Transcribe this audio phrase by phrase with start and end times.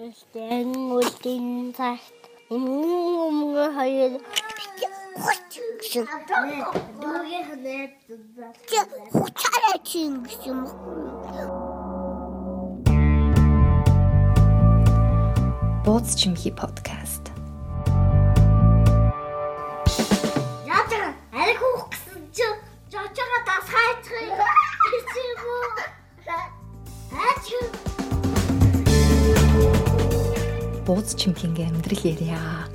[0.00, 4.16] Тэгтэн үлдэн цагт өмнө хоёр
[5.76, 6.08] гэсэн.
[7.04, 7.92] Дүүгээ ханаад
[9.12, 10.60] хуцаараа чинь гэсэн юм.
[15.84, 17.28] Бууз чимхи подкаст.
[20.64, 22.48] Яатар ариг хөөх гэсэн чи
[22.88, 24.32] жочоо дас хайцгыг
[30.90, 32.66] Бууз чимхинගේ амьдрал ярья.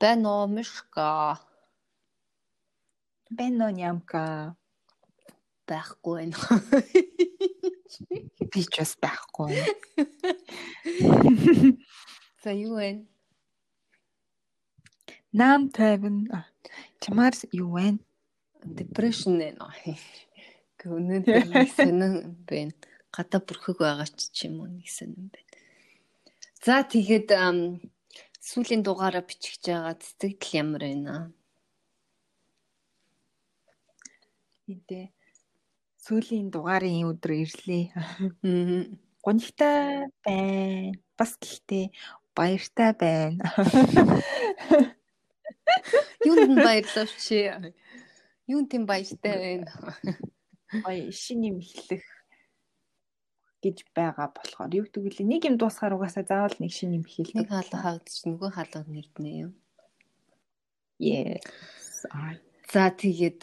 [0.00, 1.36] Бэно мишка
[3.28, 4.56] Бенно нямка
[5.68, 6.40] байхгүй байна.
[8.50, 9.60] би ч бас байхгүй.
[12.40, 13.04] За юу вэ?
[15.36, 16.32] Нам тайван
[17.04, 18.00] чамаар юу вэ?
[18.64, 19.54] Depression нэ.
[20.80, 22.14] Гүн өнөөдөр сонин
[22.48, 22.74] байна.
[23.10, 25.52] Гадаа бүрхэг байгаа ч юм уу нэг сонин байна.
[26.64, 27.32] За тэгээд
[28.40, 31.14] сүүлийн дугаараа бичих жагаа цэцэгдэл ямар байна?
[34.68, 35.10] Эдээ
[36.10, 37.84] сүүлийн дугаарын өдөр ирлээ.
[37.94, 38.26] Аа.
[39.22, 40.96] Гонхтой байна.
[41.14, 41.92] Бас гэхдээ
[42.34, 43.44] баяртай байна.
[46.24, 47.52] Юунд баярлав чи?
[48.50, 49.70] Юунд тийм баяртай байна?
[50.86, 52.04] Ой шинэ юм эхлэх
[53.62, 55.22] гэж байгаа болохоор юу гэдэг вэ?
[55.22, 57.36] Нэг юм дуусахаар угаасаа заавал нэг шинэ юм эхэлдэг.
[57.36, 59.52] Нэг хаалга хаагдчих нөгөө хаалга нэрднэ юм.
[61.00, 61.44] Yes.
[62.72, 63.40] За тэгээд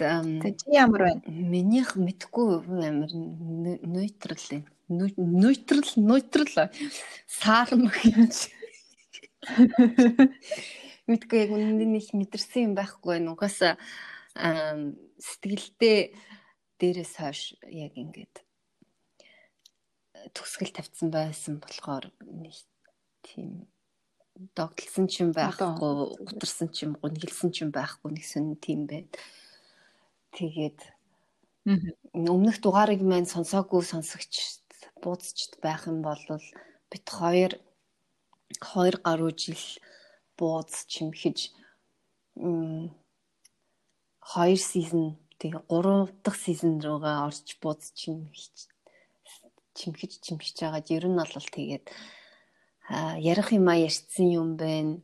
[0.56, 1.22] чи ямар байна?
[1.28, 4.64] минийх мэдгүй амар нейтрал юм.
[4.88, 6.72] Нейтрал нейтрал
[7.28, 8.56] саарм гэж.
[11.12, 13.20] Мэдгүй яг үнэндээ нэг мэдэрсэн юм байхгүй.
[13.28, 13.76] Угаасаа
[15.28, 16.00] сэтгэлдээ
[16.80, 18.36] дээрээс хойш яг ингээд
[20.34, 22.56] төгсгөл тавьсан байсан болохоор нэг
[23.26, 23.66] тийм
[24.54, 25.92] догтлсон ч юм байхгүй,
[26.22, 29.10] гутарсан ч юм, гүнгэлсэн ч юм байхгүй нэг сөн тийм байна.
[30.38, 30.80] Тэгээд
[32.14, 34.61] өмнөх дугаарыг маань сонсоогүй сонсогч
[35.02, 36.22] буудсчд байх юм бол
[36.92, 37.58] бит хоёр
[38.61, 39.64] хоёр гаруй жил
[40.38, 41.52] бууз чимхэж
[44.32, 45.05] хоёр сизон
[45.39, 48.55] тэгээ гурав дахь сизон руугаа орж бууз чимхэж
[49.77, 51.86] чимхэж чимхэж байгаад ер нь бол тэгээд
[53.32, 55.04] ярих юмаа ярьсан юм байна.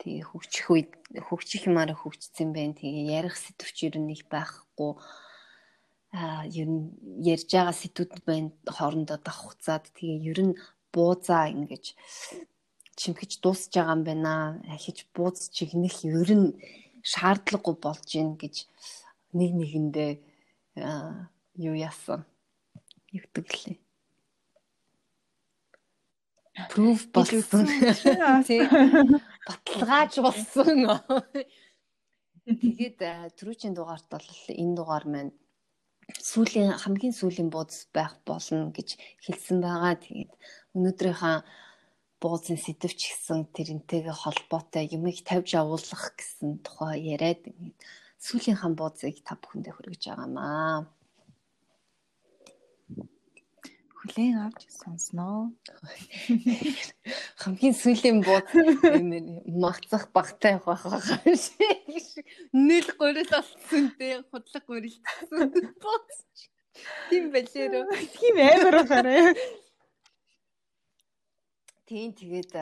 [0.00, 0.90] Тэгээ хөгжих үед
[1.26, 2.74] хөгжих юмараа хөгжсөн байна.
[2.74, 4.92] Тэгээ ярих сэтвч ер нь их байхгүй.
[6.18, 6.90] Аа ер нь
[7.22, 8.50] ярьж байгаа сэтүүд байна.
[8.66, 10.58] Хоорондоо давхцаад тэгээ ер нь
[10.92, 11.94] буузаа ингэж
[12.98, 14.32] чимхэж дуусж байгаа юм байна.
[14.74, 16.48] Ахиж бууз чигнэх ер нь
[17.02, 18.66] шаардлагагүй болж гин гэж
[19.36, 20.12] нэг нэгэндээ
[21.66, 22.24] юу яасан.
[23.10, 23.78] Югдөг лээ
[26.68, 27.66] proof болсон.
[29.46, 30.76] Баталгааж болсон.
[32.44, 32.98] Тэгээд
[33.38, 35.32] түрүүчийн дугаарт бол энэ дугаар маань
[36.18, 39.94] сүүлийн хамгийн сүүлийн бууз байх болно гэж хэлсэн байгаа.
[39.96, 40.32] Тэгээд
[40.74, 41.46] өнөөдрийнхаа
[42.22, 47.42] буузын сэтвч гэсэн тэрнтэйгээ холбоотой юмыг тавьж явуулах гэсэн тухай яриад
[48.24, 50.88] сүүлийнхаа буузыг та бүхэндээ хүргэж байгаамаа
[54.00, 55.52] хүлээн авч сонсноо.
[57.40, 58.48] Хамгийн сүүлийн бууд
[59.44, 65.52] магцах багтай байх байгаа шиг нийл гурил болсон те худлаг гурилдсан
[65.84, 66.08] бууд.
[67.12, 67.68] Тийм байлээ.
[68.16, 69.36] Тийм амар байхаарай.
[71.90, 72.54] Тийм тэгээд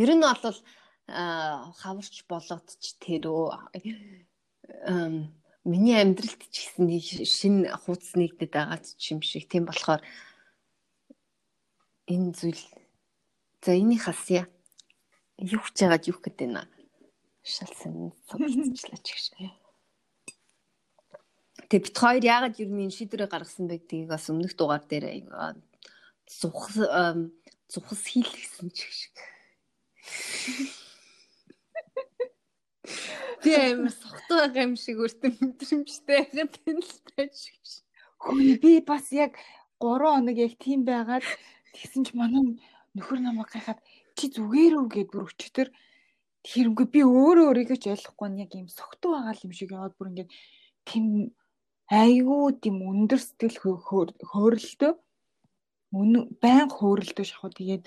[0.00, 0.58] ер нь бол
[1.76, 3.52] хаварч болгодч тэрөө
[5.68, 6.88] миний амьдралд ч гэсэн
[7.36, 9.44] шинэ хуудас нэгдэд байгаа ч юм шиг.
[9.44, 10.00] Тийм болохоор
[12.08, 12.64] энэ зүйл
[13.60, 14.48] за энийг хасъя.
[15.36, 16.64] Юу хийж байгаад юу гэдэг вэ?
[17.44, 19.26] Шалсан цогцчлаач гэж.
[21.68, 25.20] Тэгээ бит хоёр яагаад юу минь шийдвэрээ гаргасан бэ гэдгийг бас өмнөх дугаар дээр
[26.24, 26.72] зүх
[27.72, 29.16] зүхс хийлгсэн ч шиг.
[33.42, 37.62] Би амар сохтой байгаа юм шиг өртөн мэдрэмжтэй байгаад байна л тааш шиг.
[38.22, 39.34] Хөөе би бас яг
[39.82, 41.26] 3 хоног яг тийм байгаад
[41.76, 42.56] Тэгсэн чи манай
[42.96, 43.80] нөхөр намайг гайхаад
[44.16, 45.68] чи зүгээр үү гэд бүр өчтөр
[46.40, 50.32] тэрнгүй би өөрөө өөрийгөө ч ойлгохгүй яг юм согтуу байгаа юм шиг яваад бүр ингээд
[50.88, 51.36] тийм
[51.92, 53.60] айгүй тийм өндөр сэтгэл
[54.32, 54.92] хөөрөлтөө
[56.42, 57.84] байн хөөрөлтөө шахуу тэгээд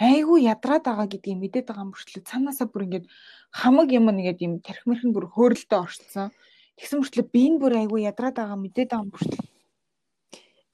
[0.00, 3.06] айгүй ядраад байгаа гэдгийг мэдээд байгаа мөрчлөө цаанаасаа бүр ингээд
[3.52, 6.32] хамаг юм нэгэд юм тархимэрхэн бүр хөөрөлтөө орцсон.
[6.80, 9.44] Тэгсэн мөртлөө би энэ бүр айгүй ядраад байгаа мэдээд байгаа бүртэл.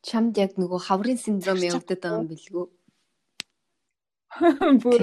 [0.07, 2.67] Чамд яг нөгөө хаврын синдром явагдаад байгаа юм билгүү?
[4.85, 5.03] Бүр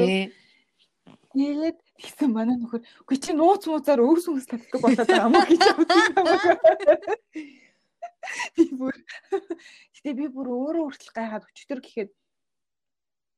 [1.34, 5.62] тэгээд тэгсэн манай нөхөр үгүй чи нууц мууцаар өөс өөс татдаг болоод байгаа юм гэж
[5.76, 6.14] бодсон.
[8.56, 8.96] Би бүр
[9.96, 12.12] гэтээ би бүр өөрөө хүртэл гайхаад өчтөр гэхэд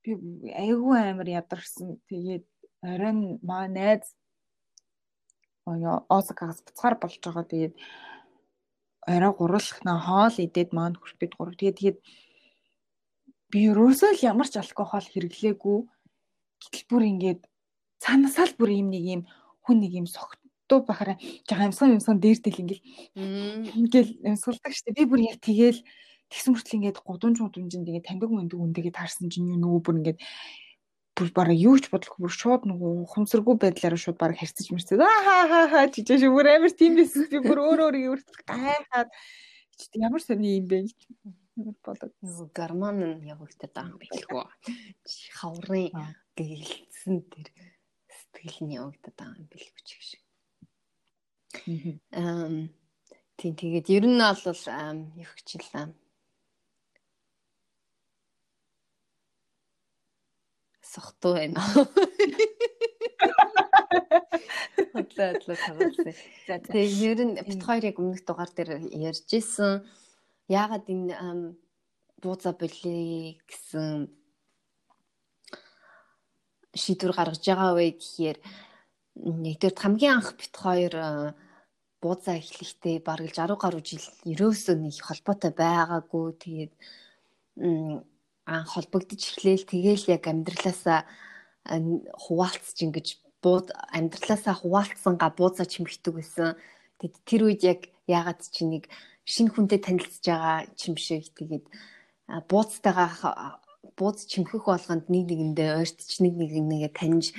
[0.06, 0.12] би
[0.54, 1.98] айгүй амар ядарсан.
[2.10, 2.46] Тэгээд
[2.86, 4.14] оройн маа найз
[5.66, 7.46] Осакагаас буцаар болж байгаа.
[7.50, 7.76] Тэгээд
[9.10, 11.58] орой гурлахна хоол идээд маань хүрпэд гур.
[11.58, 12.00] Тэгээд тэгээд
[13.50, 15.80] би ерөөсөө л ямар ч алкогол хэрэглээгүй.
[16.62, 17.42] Гэтэл бүр ингээд
[17.98, 19.22] цаанасаа л бүр юм нэг юм
[19.66, 20.08] хүн нэг юм
[20.66, 21.18] согтуу бахараа
[21.48, 22.82] жаа юмсан юмсан дээртэл ингээд
[23.78, 24.98] ингээл юмсгалдаг штэ.
[24.98, 25.80] Би бүр яг тэгээл
[26.30, 30.20] тэгсэн мөртлөө ингээд гудамж гудамжинд ингээд таньдаг мөндөг үндэгээ таарсан чинь юу нөгөө бүр ингээд
[31.16, 35.00] бүр бараг юу ч бодлохгүй бүр шууд нөгөө ухамсаргүй байдлаараа шууд бараг харьцаж мэрцээ.
[35.00, 38.44] Аа хаа хаа хаа чижээ шүү бүр амар тийм биш би бүр өөр өөр өөртөө
[38.50, 39.10] гайхаад
[40.02, 40.78] ямар сони юм бэ.
[41.56, 44.44] Нөгөө гормон нь байгаа юм билгүү?
[45.08, 45.88] Чи хаврын
[46.36, 47.48] гэлцэн тэр
[48.12, 50.25] сэтгэл нь явагдаад байгаа юм билгүү ч гэж.
[52.12, 52.70] Эм
[53.38, 55.94] тийм тэгээд ер нь бол юу хчлээ.
[60.82, 61.62] Сохтуу байна.
[64.94, 66.14] Хотлоо хотлоо тавуулсан.
[66.48, 69.84] За тэгээд ер нь бит хоёр яг өмнөх дугаар дээр ярьж исэн.
[70.48, 71.56] Яагаад энэ
[72.22, 74.08] бууza болие гэсэн
[76.76, 78.38] шийдвэр гаргаж байгаа вэ гэхээр
[79.16, 80.94] нэгдүгээр хамгийн анх бит хоёр
[82.02, 86.26] бууza эхлэхдээ бараг 60 гаруй жил ерөөсөө нэг холбоотой байгаагүй.
[86.44, 86.74] Тэгээд
[88.46, 91.08] анх холбогдож эхлээл тэгээл яг амьдралаасаа
[91.66, 93.08] хуваалцж ингэж
[93.42, 96.60] бууд амьдралаасаа хуваалцсангаа бууza чимхдэг байсан.
[97.00, 98.84] Тэгэд тэр үед яг яагаад чи нэг
[99.26, 101.66] шинэ хүнтэй танилцж байгаа чим шиг тэгээд
[102.50, 103.62] бууцтайгаа
[103.98, 107.34] бууз чимхэх болгонд нэг нэгэндээ ойртч нэг нэгээ таньж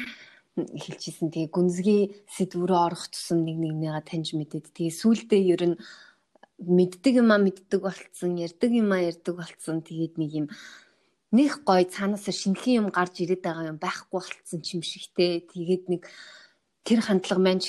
[0.56, 1.28] хэлчихсэн.
[1.28, 5.76] Тэгээ гүнзгий сэдвөрөө орох тусам нэг нэгнийгээ таньж мэдээд тэгээ сүулдэ ер нь
[6.56, 9.84] мэддэг юмаа мэддэг болцсон, ярддаг юмаа ярддаг болцсон.
[9.84, 10.46] Тэгээд нэг юм
[11.36, 15.44] нэг гой цаанаасаа шинэхэн юм гарч ирээд байгаа юм байхгүй болцсон ч юм шигтэй.
[15.44, 16.02] Тэгээд нэг
[16.86, 17.60] тэр хандлага маань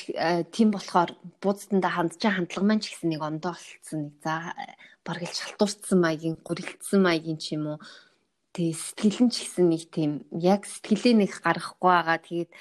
[0.55, 1.11] тийм болохоор
[1.43, 4.55] буудтандаа хандж байгаа хандлага маань ч гэсэн нэг ондоо болцсон нэг за
[5.03, 7.77] бараг л шалтуурцсан маягийн гурилдсан маягийн ч юм уу.
[8.57, 12.17] Тэгээ сэтгэл нь ч гэсэн нэг тийм яг сэтгэлээ нэг гаргахгүй байгаа.
[12.17, 12.51] Тэгээд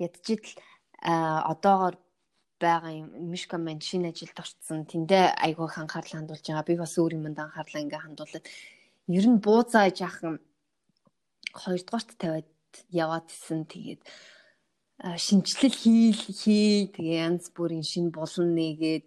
[0.00, 0.40] ядчил
[1.04, 2.00] одоогоор
[2.56, 4.88] байгаа юм мишка маань шинэ ажилд орцсон.
[4.88, 6.64] Тэндээ айгүй их анхаарал хандуулж байгаа.
[6.64, 8.44] Би бас өөр юмд анхаарлаа ингээ хандуулад
[9.12, 10.40] ер нь бууцаа жаахан
[11.52, 12.48] хоёрдугаарт тавиад
[12.88, 13.68] яваад исэн.
[13.68, 14.02] Тэгээд
[15.20, 19.04] шинжлэл хийл хий тэгээ янз бүрийн шин булан нэгээд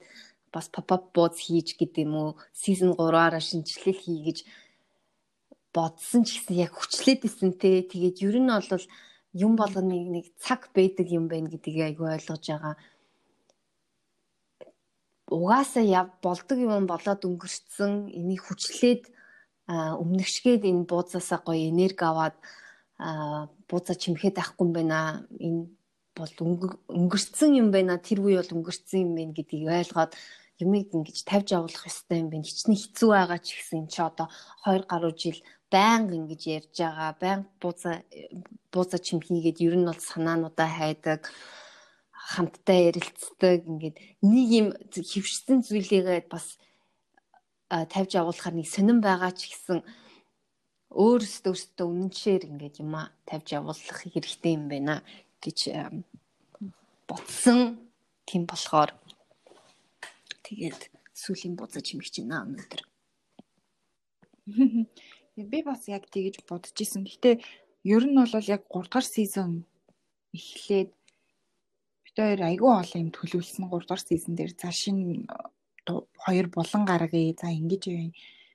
[0.53, 4.38] бас pop-up бууз хийж гэдэг юм уу season 3-аараа шинжлэл хий гэж
[5.75, 8.86] бодсон ч гэсэн яг хүчлээд исэн те тэгээд ер нь бол
[9.36, 12.75] юм болгоны нэг цаг байдаг юм байна гэдгийг айгүй ойлгож байгаа.
[15.27, 19.12] Угаасаа яв болдог юм болоод өнгөрцөн энийг хүчлээд
[19.68, 22.36] өмнөгшгээд энэ бууцаасаа гоё энерги аваад
[23.68, 25.28] бууцаа чимхэд авахгүй юм байна.
[25.36, 25.68] Энэ
[26.16, 26.33] бол
[27.00, 28.00] өнгөрцөн юм байна.
[28.00, 30.13] Тэр үе бол өнгөрцөн юм байна гэдгийг ойлгоод
[30.63, 32.48] юмыг ингэж тавьж авах хэрэгтэй юм байна.
[32.48, 34.31] Хичнээн хэцүү байгаа ч гэсэн чи одоо
[34.64, 35.40] 2 гаруй жил
[35.76, 37.12] байнга ингэж ярьж байгаа.
[37.24, 37.96] Байнга бууцаа
[38.72, 41.22] бууцаа чимхийгээд ер нь бол санаануудаа хайдаг
[42.32, 44.68] хамтдаа ярилцдаг ингээд нэг юм
[45.12, 46.58] хөвшсөн зүйлийгээ бас
[47.70, 49.80] тавьж агуулахаар нэг сонирн байгаа ч гэсэн
[50.96, 55.04] өөрөөсөө өөртөө үнэнчээр ингээд юм а тавьж агуулах хэрэгтэй юм байна
[55.44, 55.60] гэж
[57.10, 57.60] бодсон.
[58.26, 58.90] Тийм болохоор
[60.46, 60.82] тэгээд
[61.14, 62.82] сүлийн бузаж хэмгэж байна өнөөдөр.
[65.35, 67.04] Би бас яг тэгэж бодож исэн.
[67.04, 67.44] Гэтэ
[67.83, 69.68] ер нь бол яг 3 дахь сизон
[70.31, 70.95] эхлээд
[72.07, 75.27] бид хоёр айгүй олон юм төлөвлөсөн 3 дахь сизон дээр за шин
[76.23, 77.35] хоёр булан гаргая.
[77.35, 77.83] За ингэж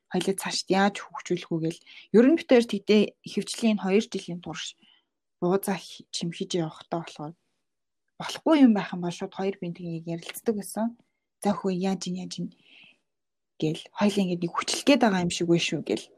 [0.08, 1.84] хоёлаа цаашд яаж хөгжүүлэх үү гэл.
[2.16, 4.72] Ер нь битээр тэгтээ хөвчлийн 2 жилийн турш
[5.36, 5.76] буузаа
[6.16, 7.32] чимхэж явахтаа болохоор
[8.16, 10.96] болохгүй юм байх юм бол шууд хоёр бинтгийг ярилцдаг гэсэн.
[11.44, 12.48] За хөө яаж ин яаж ин
[13.60, 16.08] гэл хоёлаа ингэ нэг хүчлгээд байгаа юм шиг вэ шүү гэл.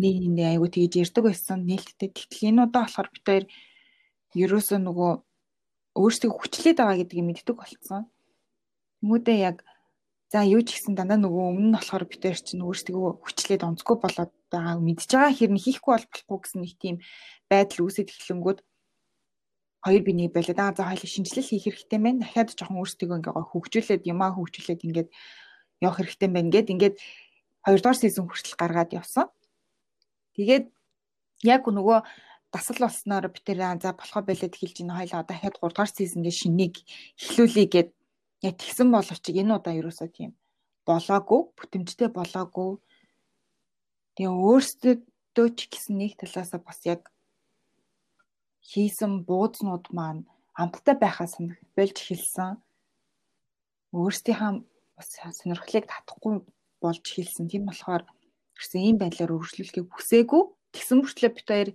[0.00, 1.58] Нэг нэг айгу тэгж ярьдаг байсан.
[1.68, 3.44] Нээлттэй тэгтэл энэ удаа болохоор битээр
[4.32, 5.12] ерөөсөө нөгөө
[6.00, 8.08] өөрсдөө хүчлээд байгаа гэдгийг мэддэг болцсон.
[9.04, 9.56] Тэмүүдээ яг
[10.30, 13.96] За юу ч гэсэн дандаа нөгөө өмнө нь болохоор бид нар чинь өөрсдөө хүчлээд онцгүй
[13.98, 16.96] болоод байгаа мэдж байгаа хэрэг хийхгүй бол болохгүй гэсэн нэг тийм
[17.50, 18.58] байдал үүсэж эхлэнгүүд
[19.82, 20.70] хоёр би нэг байлаа.
[20.70, 22.22] Аа за хоёул шинжилэл хийх хэрэгтэй байна.
[22.22, 25.08] Дахиад жоохон өөрсдөө ингээ гой хөгжүүлээд юмаа хөгжүүлээд ингээд
[25.82, 26.46] явах хэрэгтэй байна.
[26.46, 26.96] Ингээд ингээд
[27.66, 29.26] хоёрдугаар сизон хүртэл гаргаад явсан.
[30.36, 30.66] Тэгээд
[31.44, 31.98] яг нөгөө
[32.52, 36.74] дасал болсноор би тэр за болохоо байлаад хэлж ин хоёлаа дахиад 3 дугаар сизонгийн шинийг
[37.20, 37.88] эхлүүлье гэд
[38.48, 40.32] яг тэгсэн боловч энэ удаа ерөөсөө тийм
[40.90, 42.70] болоогүй, бүтэмжтэй болоогүй.
[44.16, 47.12] Тэгээ өөрсдөө ч гэсэн нэг талаасаа бас яг
[48.70, 50.26] хийсэн буузнууд маань
[50.58, 52.58] амттай байхаа санагдбэлж хэлсэн.
[53.94, 54.52] Өөрсдийнхээ
[54.96, 55.08] бас
[55.38, 56.42] сонирхлыг татахгүй
[56.82, 57.46] болж хэлсэн.
[57.46, 58.02] Тийм болохоор
[58.60, 60.42] гэсэн ийм байдлаар өргөжлүүлэхийг хүсээгүй.
[60.76, 61.70] Тэгсэн мөртлөө бит хоёр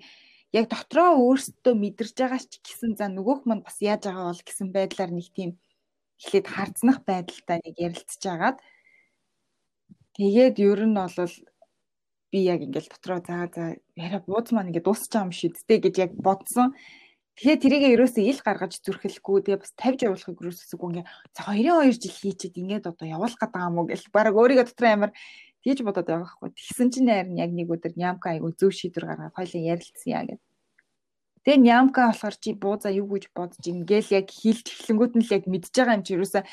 [0.55, 4.67] яг дотроо өөрсдөө мэдэрж байгаа ч гэсэн за нөгөөх манд бас яаж байгаа бол гэсэн
[4.71, 5.51] байдлаар нэг тийм
[6.21, 8.57] эхлээд харцнах байдалтай нэг ярилцж агаад
[10.15, 11.33] тэгээд ер нь бол
[12.31, 13.63] би яг ингээл дотроо за за
[13.99, 16.75] яриа бууз маань ингээд дуусч байгаа юм шидтэй гэж яг бодсон.
[17.35, 22.15] Тэгэхээр тэрийгээ ерөөсөө ил гаргаж зүрхэлэхгүй тэгээ бас тавьж явуулахыг ерөөсөөгүй ингээ за 22 жил
[22.15, 25.11] хийчихэд ингээд одоо явуулах гэдэг юм уу гэл баг өөрийгөө дотроо ямар
[25.65, 26.53] тийж бодоод байгаа хгүй.
[26.53, 30.41] Тэгсэн чинь харин яг нэг өдөр нямка айгу зөв шийдвэр гаргаад хоёлаа ярилцсан яа гэд.
[31.41, 35.43] Тэгээ нямка болохоор чи бууза юу гэж бодож ингээл яг хилж эхлэнгүүд нь л яг
[35.49, 36.43] мэдж байгаа юм чи ерөөсөө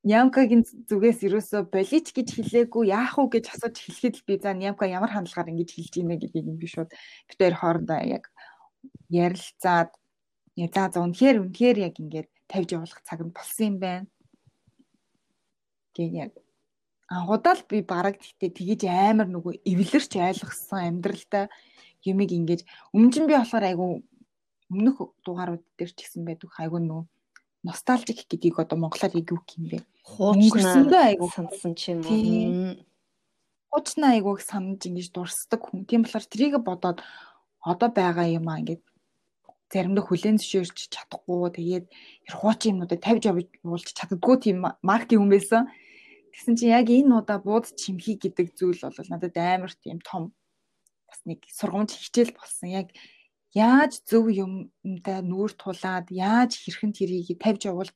[0.00, 4.88] Нямкагийн зүгээс ерөөсөө болич гэж хэлээгүй яах вэ гэж асууж хэлэхэд л би за Нямка
[4.88, 6.90] ямар хандлагаар ингэж хэлж ийнэ гэдгийг би шууд
[7.36, 8.32] хоёр хоорондоо яг
[9.12, 9.92] ярилцаад
[10.56, 14.06] за за үнэхээр үнэхээр яг ингэж тавьж явуулах цаг нь болсон юм байна.
[15.92, 16.32] Тэгээ яг
[17.10, 21.50] анхудаа л би бараг тэгтээ тгийж амар нөгөө эвлэрч ойлгосон амьдралдаа
[22.06, 22.60] юмыг ингэж
[22.94, 23.86] өмнө нь би болохоор айгу
[24.70, 27.06] өмнөх дугаарууд дээр ч гэсэн байдаг айгу нөгөө
[27.66, 29.78] носталжик гэдгийг одоо монголоор яг юу юм бэ?
[30.06, 32.78] Хуучнаа айгу сандсан ч юм уу.
[33.68, 35.84] Хуучнаа айгуг санаж ингэж дурсдаг хүн.
[35.84, 37.02] Тийм болохоор трийг бодоод
[37.60, 38.82] одоо байгаа юм аа ингээд
[39.70, 41.86] заримдаа хүлэн зөвшөөрч чадахгүй тэгээд
[42.38, 45.62] хуучин юмнуудыг тавьж явуулж чаддгүй тийм маркетинг хүн байсан.
[46.30, 50.32] Тэгсэн чинь яг энэ удаа бууд чимхий гэдэг зүйл бол надад амар тийм том
[51.08, 52.68] бас нэг сургамж хичээл болсон.
[52.70, 52.88] Яг
[53.54, 57.90] яаж зөв юмтай нүүр тулаад яаж хэрхэн тэрийг тавьж явуул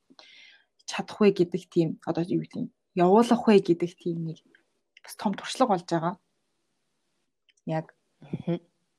[0.84, 4.38] чадах вэ гэдэг тийм одоо юу гэдэг явуулах вэ гэдэг тийм нэг
[5.02, 6.14] бас том туршлага болж байгаа.
[7.66, 7.94] Яг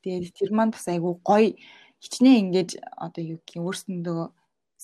[0.02, 1.60] тэгээд тэр маань бас айгүй гоё
[2.00, 4.22] хичнээн ингэж одоо юу гэх юм өөрсөндөө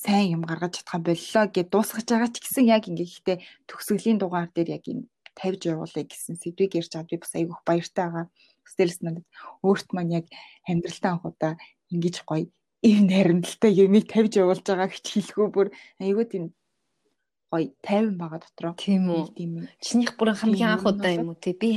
[0.02, 3.38] сайн юм гаргаж чадхаа боллоо гэд дуусгаж байгаа ч гэсэн яг ингээ ихтэй
[3.70, 5.00] төгсгөлийн дугаар дээр яг юм
[5.38, 8.26] тавьж явуулъя гэсэн сэдвийг ярьж аваад би бас айгүйх баяртай байгаа.
[8.72, 9.26] Стелс надад
[9.62, 10.26] өөрт маань яг
[10.70, 11.54] амьдралтаа анхудаа
[11.94, 12.50] ингэж гоё
[12.82, 15.68] ийм найрамдалтай юмыг тавьж явуулж байгаа гэж хэлэхөө бүр
[16.02, 16.46] айгүй тийм
[17.52, 18.74] гоё тайван байгаа дотроо.
[18.82, 19.24] Тийм үү.
[19.38, 19.66] Тийм үү.
[19.86, 21.70] Чинийх бүр хамгийн анх удаа юм уу те би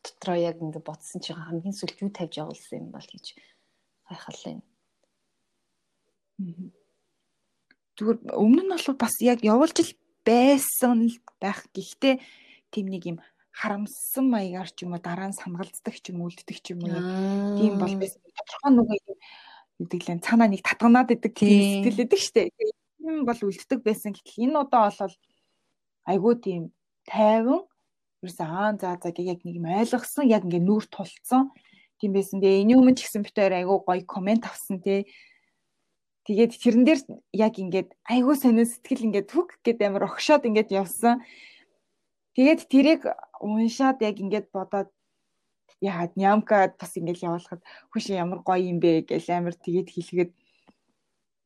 [0.00, 3.24] дотроо яг ингэ бодсон чинь хамгийн сүлд юу тавьж явуулсан юм бол гэж
[4.08, 4.64] гайхал байна.
[7.96, 9.92] Зүгээр өмнө нь бол бас яг явуулж л
[10.26, 11.64] байсан л байх.
[11.72, 12.20] Гэхдээ
[12.72, 13.18] тийм нэг юм
[13.56, 17.00] харамссан маягаар ч юм уу дараа нь сангалцдаг ч юм уу үлддэг ч юм уу
[17.56, 18.20] тийм бол байсан.
[18.36, 19.18] Тодорхой нөгөө юм
[19.80, 22.52] гэдэг лэн цаанаа нэг татганаад идэг тийм сэтгэл өгдөг штэ.
[22.52, 24.12] Тийм бол үлддэг байсан.
[24.12, 25.16] Гэтэл энэ удаа бол
[26.04, 26.62] айгүй тийм
[27.08, 27.64] тайван
[28.20, 31.52] ерөөс аа за за яг нэг юм ойлгосон яг ингээ нүүр тулцсан
[32.00, 32.40] тийм байсан.
[32.44, 35.08] Тэгээ энэ өмнө ч гэсэн битээр айгүй гоё комент авсан тий.
[36.26, 41.22] Тэгээд тэрэн дээр яг ингээд айгүй сонир сэтгэл ингээд түг гэд амар огшоод ингээд явсан.
[42.34, 43.02] Тэгээд тэрийг
[43.38, 44.90] уншаад яг ингээд бодоод
[45.78, 47.62] яагаад нямка бас ингээд явуулахад
[47.94, 50.30] хүш ямар гоё юм бэ гэж амар тэгээд хэлэхэд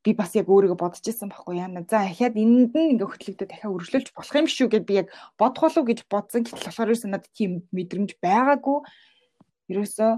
[0.00, 1.84] би бас яг өөрийгөө бодож ирсэн байхгүй яана.
[1.84, 5.60] За ахаад энэнд нь ингээ хөтлөгдөд дахиад өргөжлүүлж болох юм шүү гэд би яг бодох
[5.68, 6.40] болов гэж бодсон.
[6.48, 8.78] Гэтэл болохоор ерөөсөө надад тийм мэдрэмж байгаагүй.
[9.68, 10.10] Ерөөсөө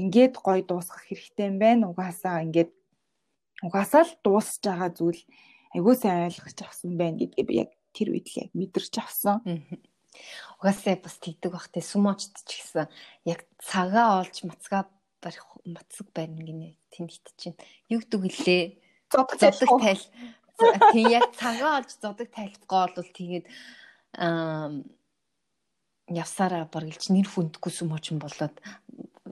[0.00, 1.92] ингээд гоё дуусгах хэрэгтэй юм байна.
[1.92, 2.72] Угаасаа ингээд
[3.64, 5.22] угаасаа л дуусж байгаа зүйл
[5.74, 9.42] айгүй сайн ойлгож авсан байна гэдгээ би яг тэр үед л яг мэдэрч авсан.
[10.58, 12.90] Угаасаа бас тэгдэг бах те сумочд ч гэсэн
[13.28, 14.90] яг цагаа олж мацгаа
[15.22, 17.58] барих мацаг байна гинэ тэмдэгт чинь.
[17.92, 18.64] Юу гэдэг вүлээ?
[19.12, 20.04] Зодог тайл.
[20.92, 23.46] Тийм яг цагаа олж зодог тайлбаргаа бол тэгээд
[24.18, 24.72] аа
[26.10, 28.56] явсараа баргалж нэр хүндгүй сүмөч болоод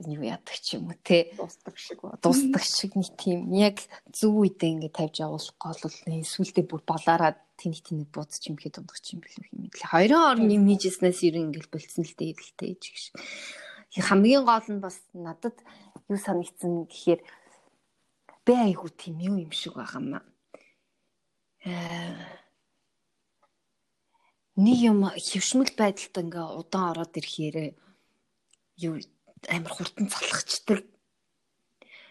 [0.07, 1.35] юу яадаг ч юм уу те?
[1.35, 3.83] Дуустдаг шиг дуустдаг шиг нэг тийм яг
[4.15, 8.55] зөв үедээ ингээд тавьж явуулах гол бол сүултээ бүр болоораад тэнийг тэнийг бууз ч юм
[8.55, 12.31] хэд ундах ч юм бэл юм мэдлээ хоёрын орны имижснээс ерэн ингээд болцсон л дээ
[12.31, 13.11] л те гэж
[13.99, 15.57] хамгийн гол нь бас надад
[16.07, 17.19] юу санагдсан гэхээр
[18.47, 20.23] бэ айгуу тийм юу юм шиг байгаа юм аа
[24.65, 27.57] нэг юм хөвшмөл байдалд ингээ удаан ороод ирэхээр
[28.87, 28.95] юу
[29.47, 30.79] амар хурдан залхацдаг.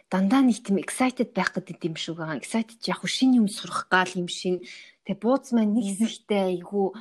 [0.08, 2.40] дандаа нэг тийм excited байх гэдэг юм шиг байгаа.
[2.40, 4.64] Excited яг хөө шинэ юм сурах гал юм шин.
[5.04, 6.96] Тэгээ бууз маань нэг хэсэгтэй айгүй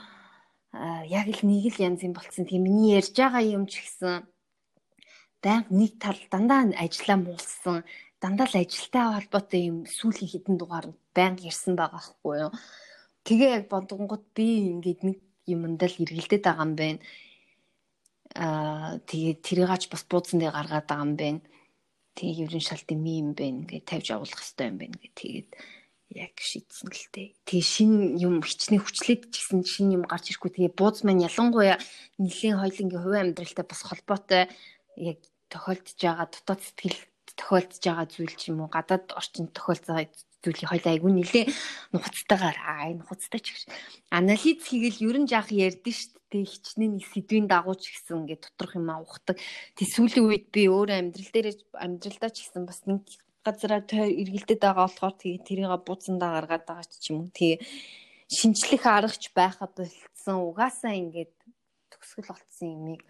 [1.07, 2.43] яг л нэг л янз юм болцсон.
[2.43, 4.27] Тэгээ миний ярьж байгаа юм ч гэсэн
[5.39, 7.87] байнга нэг тал дандаа ажиллаа муулсан.
[8.19, 12.51] Дандаа л ажилтай холбоотой юм сүүлийн хідэн дугаар байнга ярьсан байгаа хгүй юу.
[13.23, 15.17] Тэгээ яг бодонгууд би ингээд нэг
[15.53, 16.99] юмд л эргэлдээд байгаа юм байна.
[18.35, 21.41] Аа тэгээ тэрийгач бас бууцсан дээр гаргаад байгаа юм байна
[22.17, 25.49] Тэгээ ерөн шалт юм юм байна гэж тавьж явуулах хэрэгтэй юм байна гэх тэгээд
[26.17, 27.29] яг шийдсэн л дээ.
[27.45, 31.77] Тэгээ шин юм хичнээн хүчлээд ч гэсэн шин юм гарч ирэхгүй тэгээ бууз маань ялангуяа
[32.17, 34.49] нэлийн хоёлынгийн хувийн амьдралтай бас холбоотой
[34.97, 35.21] яг
[35.53, 36.99] тохиолдож байгаа дотоод сэтгэл
[37.37, 40.09] тохиолдож байгаа зүйл ч юм уу гадаад орчинд тохиолдож
[40.47, 41.45] зүйлийг хоёлаа айгүй нэлээ
[41.91, 42.57] нухацтайгаар.
[42.63, 43.63] Аа нухацтай ч гэж
[44.15, 48.79] анализ хийгээл ерөн жаах ярдэн шүү дээ хичнээн нэг сэдвийн дагуу ч гэсэн ингээд доторх
[48.79, 49.35] юм аа ухдаг.
[49.75, 53.03] Тий сүүлийн үед би өөрөө амьдрал дээр амьдралдаа ч гэсэн бас нэг
[53.47, 57.31] газараа эргэлдээд байгаа болохоор тэгээ тэрийг бууцандаа гаргаад байгаа ч юм уу.
[57.31, 57.59] Тэгээ
[58.27, 60.37] шинжлэх аргач байхад болцсон.
[60.51, 61.31] Угаасаа ингээд
[61.91, 63.01] төгсгөл болцсон юмыг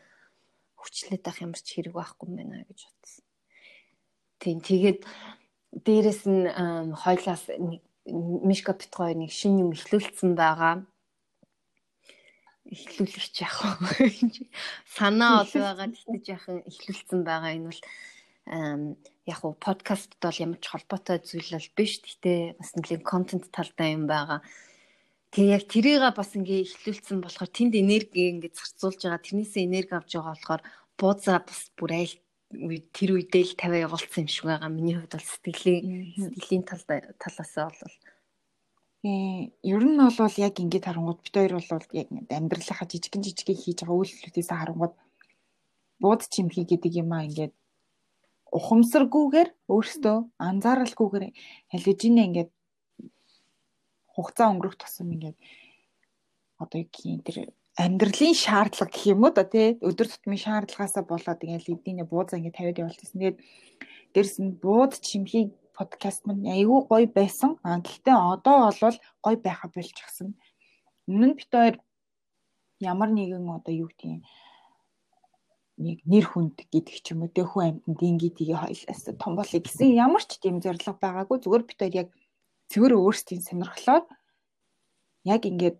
[0.77, 3.25] хүчлээд авах ямар ч хэрэг байхгүй юм байна гэж бодсон.
[4.38, 5.01] Тийм тэгээд
[5.74, 6.47] дээрэс нь
[6.95, 7.43] хойлоос
[8.47, 10.88] мишка битгой нэг шин юм ихлүүлсэн байгаа.
[12.67, 14.12] Ихлүүлэх яах вэ?
[14.95, 17.81] Санаа ол байгаа тэгтэж яхан ихлүүлсэн байгаа энэ бол
[19.27, 22.00] яг уу подкастт бол ямар ч холбоотой зүйл бол биш.
[22.00, 24.39] Гэтэ бас нэлийн контент талтай юм байгаа.
[25.31, 29.19] Тэгээ яг тэрийг бас ингээ ихлүүлсэн болохоор тэнд энерги ингээ зарцуулж байгаа.
[29.19, 30.62] Тэрнээсээ энерги авч байгаа болохоор
[30.95, 32.15] бууцаа бас бүр айл
[32.96, 34.72] тэр үедээ л тавиа явуулсан юм шиг байгаа.
[34.72, 36.84] Миний хувьд бол сэтгэлийн сэтгэлийн тал
[37.20, 37.96] талаасаа бол
[39.04, 43.80] э ер нь бол яг ингэж харангууд бид хоёр бол яг амьдралынхаа жижигэн жижигэн хийж
[43.84, 44.96] байгаа үйлчлүүдээс харангууд
[46.00, 47.54] бууд чимхий гэдэг юм аа ингээд
[48.58, 51.25] ухамсаргүйгээр өөртөө анзааралгүйгээр
[51.72, 52.51] хэлж ийнэ ингээд
[54.13, 55.38] хугацаа өнгөрөх тусам ингээд
[56.63, 56.89] одоо яг
[57.27, 57.38] тэр
[57.77, 62.57] амьдралын шаардлага гэх юм уу да тий өдөр тутмын шаардлагаасаа болоод ингээл эдийн бууз ингэ
[62.57, 63.22] тавиад явуулчихсан.
[63.22, 63.40] Тэгээд
[64.13, 67.61] дэрс нь бууд чимхий подкаст мань айгүй гоё байсан.
[67.61, 70.33] А гэхдээ одоо бол гоё байха болчихсон.
[71.05, 71.75] Өмнө нь бит хоёр
[72.81, 74.25] ямар нэгэн одоо юу гэдгийг
[75.77, 79.61] нэг нэр хүнд гэдэг ч юм уу тэ хүн амьтанд ингээд тийг хоёлаас том болъё
[79.61, 82.09] гэсэн ямар ч тийм зорилго байгаагүй зүгээр бит хоёр яг
[82.74, 84.03] цэвэр өөрсдийн сонирхлоор
[85.29, 85.79] яг ингээд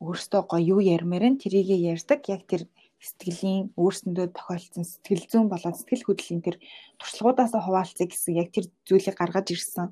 [0.00, 2.20] өөртөө гоё юу ярмаар нь тэрийгэ ярьдаг.
[2.32, 2.62] Яг тэр
[3.00, 6.56] сэтгэлийн өөрсөндөө тохиолдсон сэтгэл зүйн болоод сэтгэл хөдлөлийн тэр
[7.00, 9.88] туршлагуудаас хуваалцъя гэсэн яг тэр зүйлийг гаргаж ирсэн.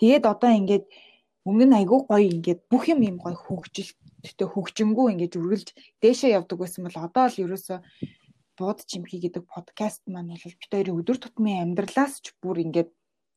[0.00, 0.84] Тэгээд одоо ингээд
[1.48, 5.68] өмнө нь айгүй гоё ингээд бүх юм юм гоё хөгжилттэй хөгжингүү ингээд үргэлж
[6.00, 7.78] дээшээ явдаг байсан бол одоо л ерөөсөө
[8.56, 12.90] бууд чимхий гэдэг подкаст маань бол бид хоёрын өдөр тутмын амьдралаас ч бүр ингээд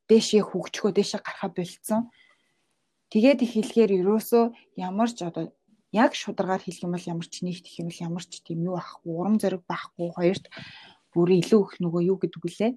[0.08, 2.00] дээшээ хөгжихөө дээшээ гарахаа болцсон.
[3.12, 4.44] Тэгээд их хэлэхээр ерөөсөө
[4.76, 5.52] ямар ч одоо
[5.92, 8.76] яг шударгаар хэлэх юм бол ямар ч нийт их юм бол ямар ч тийм юу
[8.76, 10.46] ахгүй урам зориг байхгүй хоёрт
[11.12, 12.72] бүр илүү их нөгөө юу гэдэг үлээ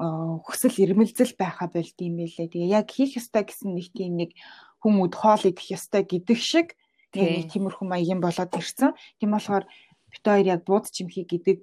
[0.00, 2.48] хүсэл ирмэлзэл байха болд юм байлээ.
[2.48, 4.32] Тэгээ яг хийх ёстой гэсэн нэг тийм нэг
[4.80, 6.72] хүмүүд хоол идэх ёстой гэдэг шиг
[7.12, 8.96] нэг тиймэрхүү маягийн болоод ирсэн.
[9.20, 9.68] Тийм болохоор
[10.08, 11.60] бит хоёр яг бууд чимхий гэдэг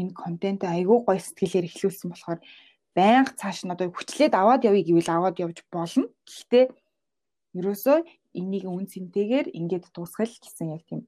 [0.00, 2.40] энэ контент айгүй гоё сэтгэлээр эхлүүлсэн болохоор
[2.96, 6.08] байнга цааш нь одоо хүчлээд аваад явъя гэвэл аваад явж болно.
[6.24, 6.64] Гэхдээ
[7.58, 7.98] ерөөсөө
[8.34, 11.06] энийг үн цэнтэйгээр ингээд дуусгал гэсэн яг тийм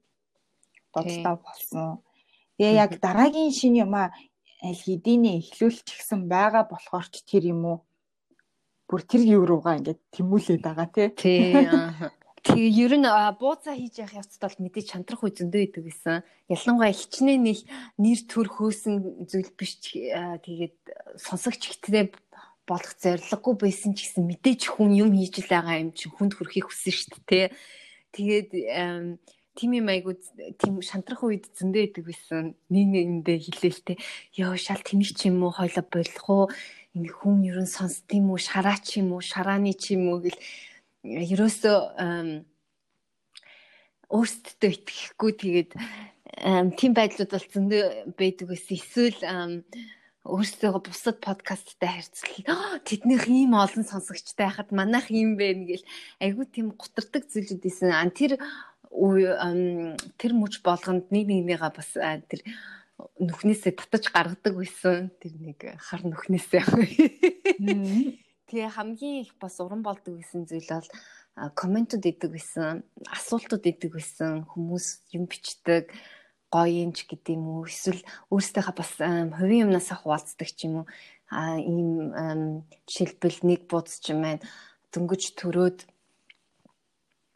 [0.93, 2.01] бодлоо болсон.
[2.57, 4.09] Тэгээ яг дараагийн шин юм а
[4.63, 7.77] аль хэдийнэ эхлүүлчих гсэн байгаа болохоор ч тэр юм уу
[8.87, 11.09] бүр тэр юу руугаа ингээд тэмүүлээд байгаа тий.
[11.13, 11.53] Тий.
[12.47, 16.23] Тэгээ ер нь бууцаа хийж явах явцад бол мэдээж шантрах үе зөндөө идэв гэсэн.
[16.47, 17.59] Ялангуяа хичнээн нэг
[17.99, 20.77] нэр төр хөөсөн зүйл биш тэгээд
[21.19, 22.07] сонсогч хитрээ
[22.67, 26.67] болох зориггүй байсан ч гэсэн мэдээж хүн юм хийж л байгаа юм чинь хүнд хүрэхийг
[26.67, 27.47] хүссэн шүү дээ.
[28.11, 28.49] Тэгээд
[29.57, 30.13] тийм юм айгу
[30.59, 32.53] тийм шантрах үед зөндөө идэг байсан.
[32.69, 33.97] Нэг нэгэндээ хэлээлтэй.
[34.37, 36.45] Йоо шал тэнийг ч юм уу хойло болох уу?
[36.93, 38.39] Энэ хүн ерөн сонсд юм уу?
[38.41, 39.23] Шараа ч юм уу?
[39.23, 40.37] Шарааны ч юм уу гэл
[41.07, 41.77] ерөөсөө
[44.07, 45.71] өөрсдөө итгэхгүй тэгээд
[46.77, 48.75] тийм байдлууд бол зөндөө байдаг байсан.
[48.77, 49.19] Эсвэл
[50.27, 55.87] өөрсдөө бусад подкасттай харьцуулах тэднийх ийм олон сонсогчтой байхад манайх ийм байна гэл
[56.19, 57.95] айгүй тийм гутардаг зүйлүүд ийсэн.
[57.95, 58.35] Ан тэр
[60.19, 62.41] тэр мөч болгонд нэг нэгнийгаа бас тэр
[63.19, 65.15] нүхнээсээ татаж гаргадаг байсан.
[65.23, 66.63] Тэр нэг хар нүхнээсээ.
[68.51, 70.87] Тэгээ хамгийн их бас уран болдог гэсэн зүйл бол
[71.53, 75.93] комментууд идэг байсан, асуултууд идэг байсан, хүмүүс юм бичдэг
[76.51, 77.67] гоё юм ч гэдэг юм уу?
[77.67, 80.87] Эсвэл өөрсдийнхээ бас хувийн юмнасаа хуваалцдаг ч юм уу?
[81.27, 84.43] А ийм жишээлбэл нэг бууз ч юм байна
[84.95, 85.79] дөнгөж төрөөд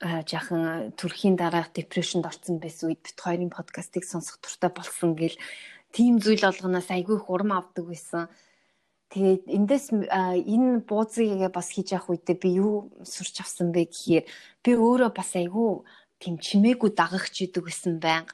[0.01, 5.37] жаахан төрхийн дараа депрешнд орсон байсан үед бит хоёрын подкастыг сонсох туртай болсон гэл
[5.93, 8.31] тийм зүйл олгоноос айгүй их урам авдаг байсан.
[9.11, 14.25] Тэгээд эндээс энэ буузыгээ бас хийж явах үедээ би юу сурч авсан бэ гэхээр
[14.63, 15.83] би өөрөө бас айгүй
[16.17, 18.33] тийм чимээгүй дагагч идэг гэсэн байнга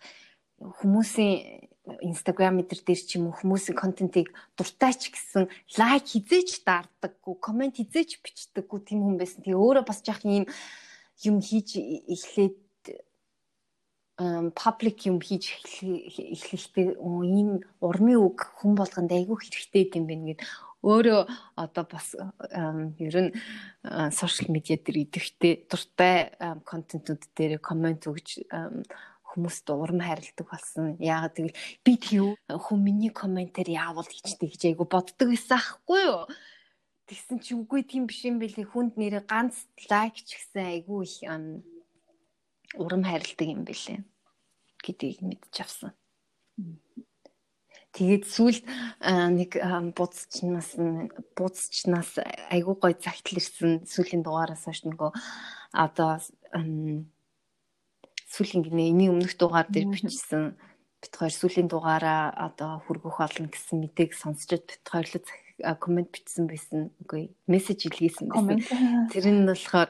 [0.62, 1.68] хүмүүсийн
[2.02, 5.48] Instagram дээр дээр ч юм уу хүмүүсийн контентыг дуртай ч гэсэн
[5.80, 9.44] лайк хизээч дардаггүй, комент хизээч бичдэггүй тийм хүн байсан.
[9.46, 10.46] Тэгээ өөрөө бас яах юм
[11.24, 12.58] юм хийж эхлээд
[14.58, 20.42] паблик юм хийж эхлэхдээ ийм урмын үг хүн болгонд айгүй хэрэгтэй юм байна гэд
[20.82, 21.22] өөрөө
[21.54, 22.18] одоо бас
[22.98, 23.32] ер нь
[24.10, 26.34] сошиал медиа дээр идэвхтэй дуртай
[26.66, 28.42] контентууд дээр комент өгж
[29.38, 30.98] хүмүүст урам хайрладаг болсон.
[30.98, 36.26] Яагаад гэвэл би тийм хүн миний комментээр яавал хийчтэй гэж айгу боддог байсан аахгүй юу?
[37.06, 41.22] Тэгсэн чи үгүй тийм биш юм бэлээ хүнд нэрээ ганц лайк ч гэсэн айгүй их
[42.76, 44.02] урам хайрладаг юм бэлээ
[44.84, 45.94] гэдгийг мэдчих авсан.
[47.96, 48.66] Тэгээд сүүлд
[49.40, 49.52] нэг
[49.96, 50.76] бууцчнаас
[51.34, 52.12] бууцчнаас
[52.52, 55.12] айгүй гой загтал ирсэн сүүлийн дугаараас хойш нөгөө
[55.74, 56.20] одоо
[58.28, 60.60] сүүлийн гинэ эний өмнөх дугаар дээр бичсэн
[61.02, 65.24] бит хоёр сүүлийн дугаараа одоо хүргэх болно гэсэн мэдээг сонсчод бит хоёрлоо
[65.80, 66.94] комент бичсэн байсан.
[67.02, 68.62] Үгүй мессеж илгээсэн байсан.
[69.10, 69.90] Тэр нь болохоор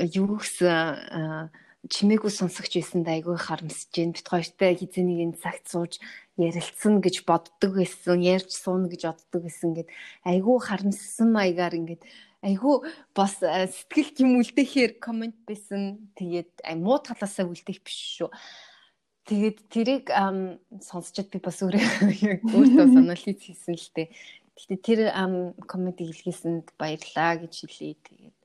[0.00, 1.48] юу гэсэн
[1.88, 4.16] чимээгүй сонсогч байсан да айгүй харамсаж байна.
[4.16, 5.92] Бит хоёртай хизээнийг энэ цагт сууж
[6.36, 8.20] ярилцсан гэж боддог байсан.
[8.20, 9.88] Ярьж суuna гэж боддог байсан гэд
[10.24, 12.02] айгүй харамссан маягаар ингээд
[12.44, 12.76] айгүй
[13.16, 16.12] бас сэтгэлд юм үлдээхээр комент байсан.
[16.14, 18.30] Тэгээд муу талаасаа үлдээх биш шүү.
[19.24, 20.12] Тэгээд тэрийг
[20.84, 21.80] сонсчод би бас өөрөө
[22.54, 24.12] өөртөө санал хийсэн л дээ.
[24.54, 25.00] Гэхдээ тэр
[25.64, 27.96] комеди илгээсэнд баярлаа гэж хэлээ.
[28.04, 28.38] Тэгээд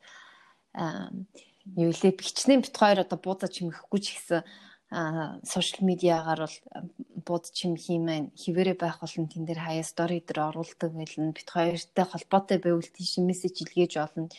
[1.76, 4.42] юу лээ бичнээ бит хоёр одоо буудаж чимэхгүй ч гэсэн
[4.90, 6.58] сошиал медиагаар бол
[7.26, 12.06] бууд чим хиймэн хിവэрэ байх болон тэн дээр хаяа стори дээр оруулдаг байлна бит хоёртой
[12.10, 14.34] холбоотой байвал тийш мессеж илгээж олно.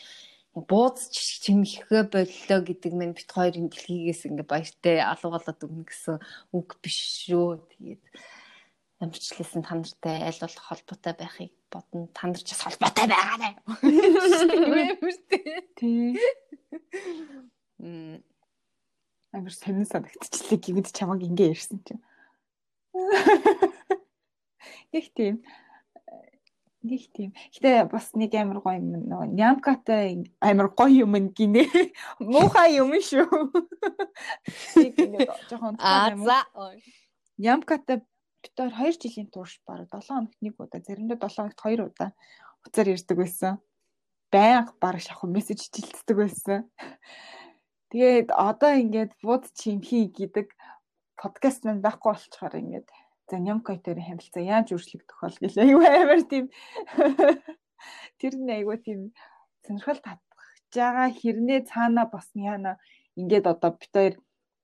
[0.51, 6.19] Бууз чимхээ боллоо гэдэг мэн бит хоёрын дэлхийгээс ингээ баяртай алуугалаад өгнө гэсэн
[6.51, 6.99] үг биш
[7.31, 7.63] шүү.
[7.71, 8.03] Тэгээд
[8.99, 12.11] ямарчлээсэн та нартай аль болох холбоотой байхыг бодно.
[12.11, 13.55] Та нар ч бас холбоотой байгаа нэ.
[19.31, 22.03] Амар сонин санагдчихлээ гівд чамаг ингэ ярьсан чинь.
[24.91, 25.41] Нэг тийм
[26.83, 27.31] нэг тийм.
[27.53, 31.69] Гэтэ бас нэг амар гоё юм нөгөө нямкатай амар гоё юм гинэ.
[32.19, 33.29] Муухай юм шүү.
[34.81, 36.41] Нэг нэг жоохон Аа за.
[37.37, 38.01] Нямкатай
[38.57, 42.09] хоёр 2 жилийн турш баг 7 хоногт нэг удаа заримдаа 7 хоногт 2 удаа
[42.65, 43.61] уцаар ярьдаг байсан.
[44.33, 46.65] Байнга баг шахах мессеж хилддэг байсан.
[47.91, 50.47] Тэгээд одоо ингээд бууд чимхий гэдэг
[51.19, 52.87] подкаст маань байхгүй болчихоор ингээд
[53.27, 55.67] за нямкайтер хамилцаа яаж өөрчлөгдөх бол гэлээ.
[55.67, 56.45] Аюу амар тийм.
[58.19, 59.11] Тэр нь аюу тийм
[59.67, 61.11] сонирхол татгаж байгаа.
[61.11, 62.79] Хэрнээ цаана бас яана
[63.19, 64.15] ингээд одоо бид хоёр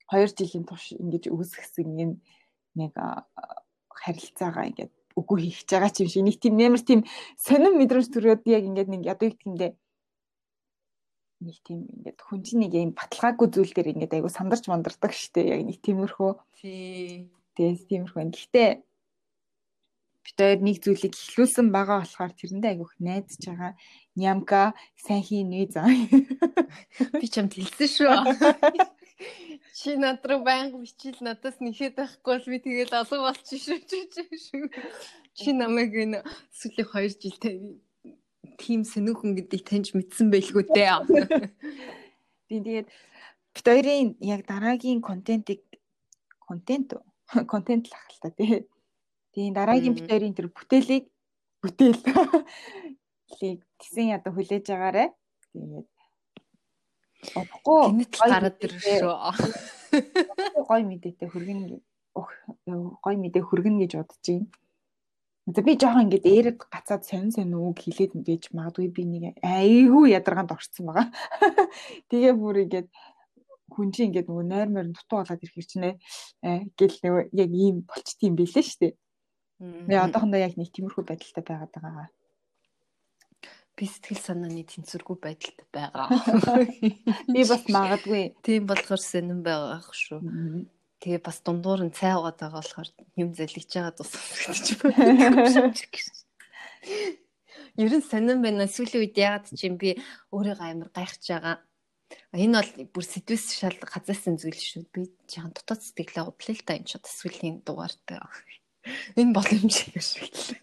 [0.07, 2.15] 2 жилийн турш ингэж үүсгэсэн энэ
[2.79, 2.95] нэг
[3.91, 6.23] харилцаагаа ингээд үгүй хийх гэж байгаа юм шиг.
[6.23, 7.01] Нэг тийм нэмэр тийм
[7.35, 9.67] сонин мэдрэмж төрөөд яг ингээд нэг ядуу их гэмдэ
[11.41, 15.45] нэг тийм ингээд хүн чинь нэг юм баталгаагүй зүйл дээр ингээд айгу сандарч мандардаг штэ.
[15.53, 16.31] Яг нэг тиймэрхүү.
[16.57, 17.29] Тий.
[17.53, 18.69] Тэгээс тиймэрхүү гэхдээ
[20.27, 23.73] бид хоёр нэг зүйлийг ихлүүлсэн байгаа болохоор тэрэндээ айгүйх найдаж байгаа.
[24.19, 25.87] Нямка сайн хийн нэ заа
[27.19, 28.15] би ч юм хэлсэн шүү.
[29.77, 34.67] Чи над руу байнга бичил надаас нэхэд байхгүй бол би тэгэл алга болчих шүү.
[35.37, 36.19] Чи намайг энэ
[36.59, 37.55] сүүлийн 2 жилдээ
[38.57, 40.91] тийм сэнүүхэн гэдгийг таньж мэдсэн байлгүй дээ.
[42.49, 42.87] Тийм тэгээд
[43.53, 45.61] бит хоёрын яг дараагийн контентыг
[46.41, 46.97] контент
[47.51, 48.67] контент л ахал та тий.
[49.33, 51.05] Тийм дараагийн бит хоёрын тэр бүтээлийг
[51.61, 52.01] бүтээл
[53.41, 55.05] лиг тэгсэн ядаа хүлээж агаарэ.
[55.53, 55.87] Тэгээд
[57.33, 59.15] Удахгүй гинэт гараад ирж шүү.
[60.69, 61.81] Гой мэдээтэй хөргөн
[63.03, 64.47] гой мэдээ хөргөн гэж бодож байна.
[65.47, 70.11] За би жоохон ингээд ээрэд гацаад сонин сонин үг хэлээд байж магадгүй би нэг айгүй
[70.11, 71.07] ядаргаанд орцсон байгаа.
[72.11, 72.89] Тэгээ бүр ингээд
[73.71, 75.93] хүн чинь ингээд нөгөө нойр морь дутуу болоод ирэх хэрчнээ
[76.75, 78.93] гэл нөгөө яг ийм болчт юм билээ шүү дээ.
[79.87, 82.07] Тэгээ одоохондоо яг нэг тиймэрхүү байдалтай байгаад байгаа
[83.77, 86.09] би сэтгэл санааны тэнцвэргүй байдалд байгаа.
[87.33, 88.23] Би бас магадгүй.
[88.41, 90.17] Тийм болохоор сонирн байгаа шүү.
[90.97, 92.89] Тэгээ бас дундуур нь цай угаад байгаа болохоор
[93.21, 95.37] юм залгиж байгаа тус гэж байна.
[97.77, 98.65] Ер нь сонирн байна.
[98.65, 100.01] Сүүлийн үед ягаад ч юм би
[100.33, 101.55] өөрийгөө амар гайхаж байгаа.
[102.33, 104.89] Энэ бол бүр сэдвэс шал газаасан зүйл шүү.
[104.89, 108.17] Би жаахан дотоод сэтгэлээ удлаа л та энэ ч сүүлийн дугаартай.
[109.19, 110.57] Энэ боломжийг ашиглаад.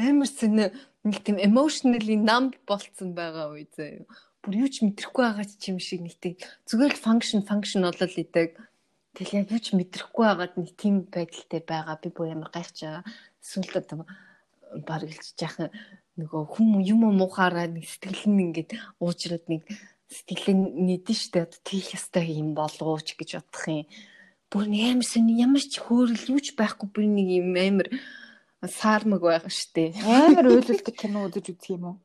[0.00, 0.72] Амар сонир
[1.04, 4.08] нэг тийм emotionally numb болцсон байгаа үе заяа.
[4.40, 6.34] Бүр юу ч мэдрэхгүй байгаа ч юм шиг нэг тийм
[6.68, 8.56] зүгээр л function function болол идэг
[9.14, 11.98] Тэгэл яг юу ч мэдрэхгүй байгаад нэг тийм байдалтай байгаа.
[11.98, 13.04] Би бүр амар гайхаж байгаа.
[13.42, 14.06] Эсвэл одоо
[14.86, 15.74] баг илж яхан
[16.14, 18.70] нөгөө хүм юм уу муухаараа нэг сэтгэл нь ингээд
[19.02, 19.66] уужраад нэг
[20.14, 23.90] сэтгэлээ нэдэн штэ одоо тийх ястай юм болов ч гэж бодох юм.
[24.46, 27.88] Бүр амар сони ямар ч хөөрөл юу ч байхгүй бүр нэг юм амар
[28.62, 29.98] саармаг байгаа штэ.
[30.06, 31.96] Амар уйлалдаг кино үзэж үзэх юм уу?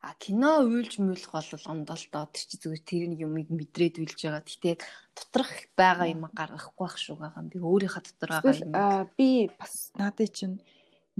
[0.00, 4.48] А кино уйлж мүүлэх бол ондолдоо тэр чи зүгээр тэр нэг юмыг мэдрээд уйлж байгаа.
[4.48, 4.80] Гэтэ
[5.12, 7.44] доторх байгаа юм гаргахгүй байх шүү байгаа.
[7.44, 9.12] Би өөрийнхөө дотор байгаа юм.
[9.20, 9.28] Би
[9.60, 10.56] бас надад чинь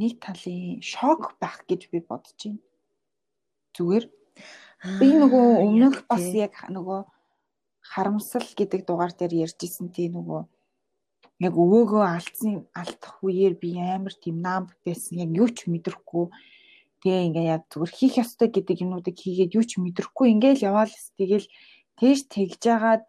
[0.00, 2.64] нэг талын шок байх гэж би бодож байна.
[3.76, 4.04] Зүгээр.
[4.96, 7.00] Би нөгөө өмнөх бас яг нөгөө
[7.84, 10.40] харамсал гэдэг дугаар дээр ярьжсэн тий нөгөө
[11.44, 15.20] яг өвөөгөө алдсан алдах үеэр би амар тийм нам байсан.
[15.20, 16.32] Яг юу ч мэдрэхгүй
[17.00, 21.48] Тэгээ ингээ яг зүгээр хийх ёстой гэдэг юмнуудыг хийгээд юу ч мэдрэхгүй ингээл яваал тэгэл
[21.96, 23.02] тэгж тэгж жагаад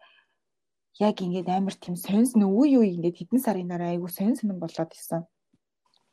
[1.00, 4.92] яг ингээд амар тийм сонс нүгүү юу ингээд хэдэн сарын дараа айгу сонс сонн болоод
[4.96, 5.28] исэн.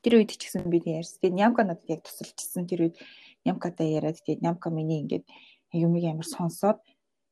[0.04, 1.20] Тэр үед ч гэсэн би ярьс.
[1.20, 2.68] Тэгээ нямка надад яг тусалчихсан.
[2.68, 2.96] Тэр үед
[3.44, 5.28] нямкатай яриад тэгээ нямка миний ингээд
[5.76, 6.80] юмыг амар сонсоод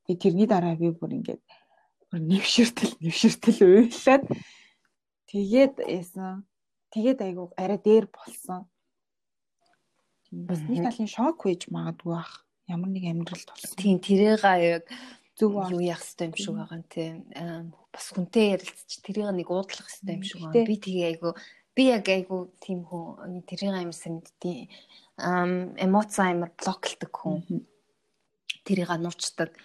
[0.08, 1.44] тэгээ тэрний дараа би бүр ингээд
[2.12, 4.24] бүр нэвшэртэл нэвшэртэл уйлаад
[5.32, 6.48] тэгээд эсэн.
[6.92, 8.68] Тэгээд айгу арай дээр болсон.
[10.32, 12.44] Бас нэг талын шок хийж магадгүй бах.
[12.68, 13.80] Ямар нэг амьдрал толсон.
[13.80, 14.86] Тийм тэрийг яг
[15.40, 17.16] зөв юу яах хэрэгтэй юм шиг байгаа юм тийм.
[17.94, 20.68] Бас хүнтэй ярилцч тэрийг нэг уудлах хэрэгтэй юм шиг байгаа.
[20.68, 21.30] Би тийг айгу
[21.78, 24.68] би яг айгу тийм хүн тэрийг амар санагдтiin.
[25.16, 27.64] Ам эмоц амар блоклдог хүн.
[28.68, 29.56] Тэрийг нуучдаг.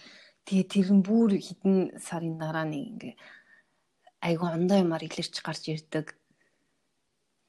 [0.47, 3.15] Тэгээ тэр нь бүр хідэн сарын дараа нэг ингээ
[4.23, 6.15] айгу ондоо юмар илэрч гарч ирдэг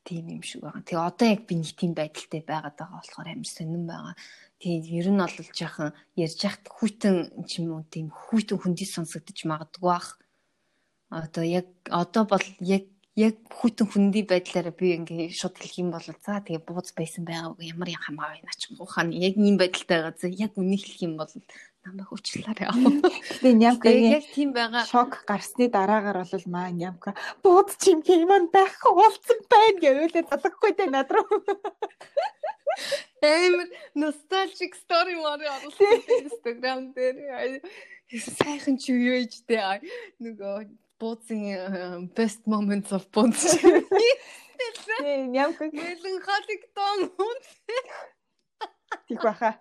[0.04, 0.84] тийм юм шиг байгаа.
[0.84, 4.16] Тэгээ одоо яг би нэг тийм байдалтай байгаад байгаа болохоор амар сонирн байгаа.
[4.60, 7.16] Тэгээ ер нь бол жаахан ярьж яхад хүйтэн
[7.60, 10.20] юм уу тийм хүйтэн хүндий сонсогдож магадгүй бах.
[11.10, 12.84] Одоо яг одоо бол яг
[13.16, 17.62] яг хүйтэн хүндий байдлаараа би ингээ шууд хэлэх юм бол за тэгээ бууз байсан байгааг
[17.62, 20.18] ямар юм хамаа байна ч ухаан яг ийм байдалтай байгаа.
[20.18, 21.32] За яг үнийг хэлэх юм бол
[21.84, 22.72] намайг хүчлээрээ.
[23.43, 24.88] Тэгээ нямкагийн яг тийм байгаа.
[24.88, 27.12] Шок гарсны дараагаар бол маа нямка
[27.43, 31.28] бууз чимхий маань байх уулцсан байна гэвэл залахгүй дээ над руу.
[33.19, 37.60] Амар nostalgic story морь оруулсан Instagram дээр.
[38.39, 39.84] Сайхан ч юу ийж дээ.
[40.24, 41.60] Нөгөө бууцын э,
[42.15, 43.60] best moments of бууц.
[45.04, 47.38] Тийм ямка melancholic том хүн.
[49.08, 49.58] Тик баха.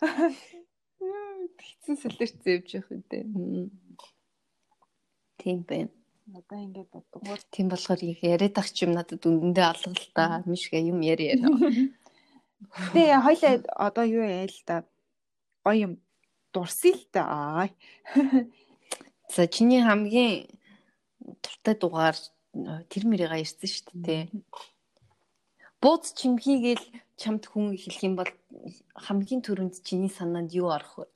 [1.59, 3.25] Тэгсэн сэлэрч зэвж явах үедээ.
[5.43, 5.91] Тийм байна.
[6.31, 7.37] Одоо ингээд бодгоо.
[7.51, 11.35] Тийм болохоор яриад ах юм надад үнэндээ алгалтай мишгэ юм яриа.
[12.95, 14.87] Тэгээ хоёлаа одоо юу яа л да.
[15.67, 15.93] Гоё юм
[16.55, 17.69] дурсъя л да.
[19.35, 20.47] За чиний хамгийн
[21.43, 22.17] туртай дугаар
[22.89, 24.23] тэр мэрийга ирсэн шүү дээ.
[25.83, 26.87] Бууз чимхийгээл
[27.21, 28.33] чамд хүн хэлэх юм бол
[28.97, 31.07] хамгийн түрүүнд чиний санаанд юу орох вэ?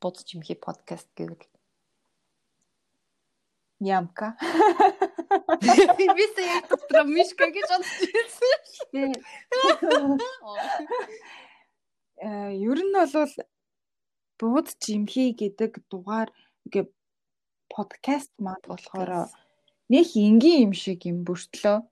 [0.00, 1.42] Бууз чимхий подкаст гэвэл
[3.82, 4.36] Ямка.
[5.98, 8.62] Би сая дотроо мишка гэж бодчихсон.
[12.22, 13.34] Э ер нь бол
[14.38, 16.30] бууд жимхий гэдэг дугаар
[16.66, 16.86] ингээ
[17.74, 19.10] подкаст маад болохоор
[19.90, 21.82] нэг энгийн юм шиг юм бүртлөө.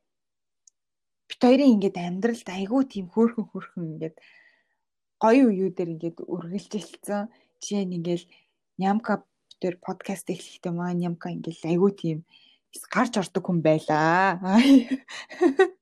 [1.31, 4.17] Бит хоёрын ингээд амьдралд айгүй тийм хөөрхөн хөөрхөн ингээд
[5.23, 7.31] гоё үеүүдээр ингээд үргэлжилсэн.
[7.63, 8.27] Жишээ нь ингээд
[8.83, 9.23] нямка
[9.63, 12.19] дээр подкаст эхлэхдээ маа нямка ингээд айгүй тийм
[12.91, 14.43] гарч ордог хүн байлаа.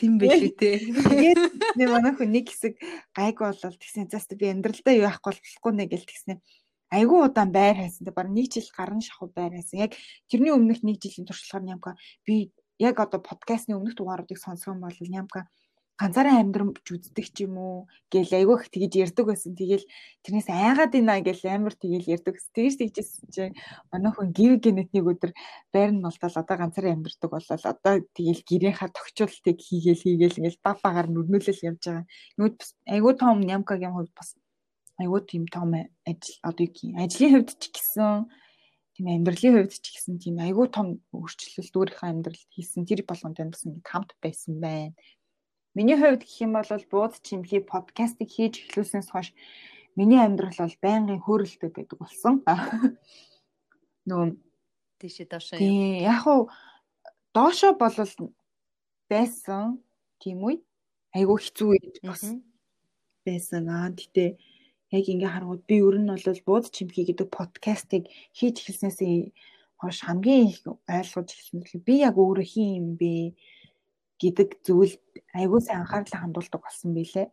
[0.00, 0.80] Тийм байлээ те.
[0.80, 2.80] Тэгээд нэг манайх нэг хэсэг
[3.12, 4.08] гайг болол тэгсэн.
[4.08, 6.40] Заст би амьдралдаа юу яахгүй болохгүй нэ гэл тэгснэ
[6.94, 8.06] айгүй удаан байр хайсан.
[8.14, 9.80] Бараг нэг жил гарan шахуу байр хайсан.
[9.84, 9.92] Яг
[10.30, 11.90] тэрний өмнөх нэг жилийн туршлагаар нямка
[12.26, 15.48] би яг одоо подкастны өмнөх дугааруудыг сонсгон бол нямка
[15.94, 19.54] ганцаараа амьдрамж үздэг ч юм уу гэл айгүй их тэгж ярьдаг байсан.
[19.54, 19.86] Тэгэл
[20.26, 22.34] тэрнээс айгаад ийна гэл амар тэгэл ярьдаг.
[22.50, 23.54] Тэгж тэгжсэн чинь
[23.94, 25.30] манай хүн гів генетник өдөр
[25.70, 30.82] байр нь болтол одоо ганцаараа амьдрдаг болол одоо тэгэл гэрийнхаа тохиолтыг хийгээл хийгээл ингээл баг
[30.82, 32.06] багаар нүрнүүлэл явж байгаа.
[32.42, 32.58] Нүд
[32.90, 34.34] айгүй том нямкагийн хувьд бас
[34.98, 35.78] айгүй тийм том
[36.10, 38.26] ажил одоо юу гэх ажлын хувьд ч гэсэн
[38.94, 43.66] тийм амьдралын хувьд ч гэсэн тийм айгүй том өөрчлөлт өөрийнхөө амьдралд хийсэн тэр болгонд бас
[43.66, 44.94] ингээд хамт байсан байна.
[45.74, 49.34] Миний хувьд гэх юм бол бууд чимхий подкастыг хийж эхлүүлснээс хойш
[49.98, 52.34] миний амьдрал бол байнгын хөөрөлтөй байдаг болсон.
[54.06, 54.38] Нөгөө
[55.02, 55.58] тийшээ доошоо.
[55.58, 56.46] Тийм яг уу
[57.34, 57.98] доошоо бол
[59.10, 59.82] байсан
[60.22, 60.62] тийм үе.
[61.10, 62.22] Айгүй хэцүү үед бас
[63.26, 63.90] байсан аа.
[63.90, 64.38] Гэтэ
[64.96, 68.02] яг ингээ харангууд би ер нь бол бууд чимхий гэдэг подкастыг
[68.38, 68.98] хийж эхэлснээс
[69.80, 73.12] хойш хамгийн их ойлгож эхэлсэн нь би яг өөрөө хин юм бэ
[74.22, 74.94] гэдэг зүйл
[75.34, 77.28] айгүй сайн анхаарлаа хандуулдаг болсон билээ.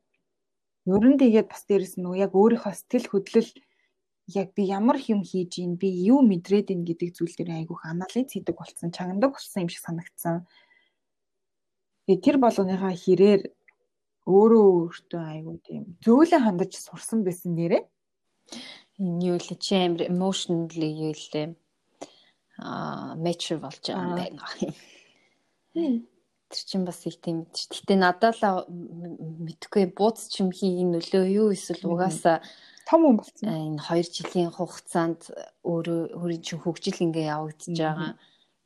[0.89, 3.51] Ер нь тэгээд бас дээрэс нь яг өөрийнхөө сэтгэл хөдлөл
[4.27, 8.29] яг би ямар юм хийж ийн би юу мэдрээд ийн гэдэг зүйл дээр айгүйх анализ
[8.31, 10.47] хийдэг болсон чагнадаг болсон юм шиг санагдсан.
[12.05, 13.41] Тэгээ тэр болгоныхаа хэрээр
[14.29, 17.83] өөрөө өөртөө айгүй тийм зөөлөн хандаж сурсан байсан нэрээ.
[19.01, 21.57] Энэ юу л чи амир emotionally юу л
[22.61, 24.45] аа mature болж байгаа юм байна.
[26.51, 27.81] Тэр чинь бас их тийм шүү.
[27.81, 32.43] Гэтэ надад л мэдхгүй бууц чимхийг нөлөө юу эсвэл угаасаа
[32.85, 33.47] том хүн болсон.
[33.49, 35.31] Энэ 2 жилийн хугацаанд
[35.63, 38.13] өөрөө өөрийн чинь хөгжил ингээ явагдаж байгаа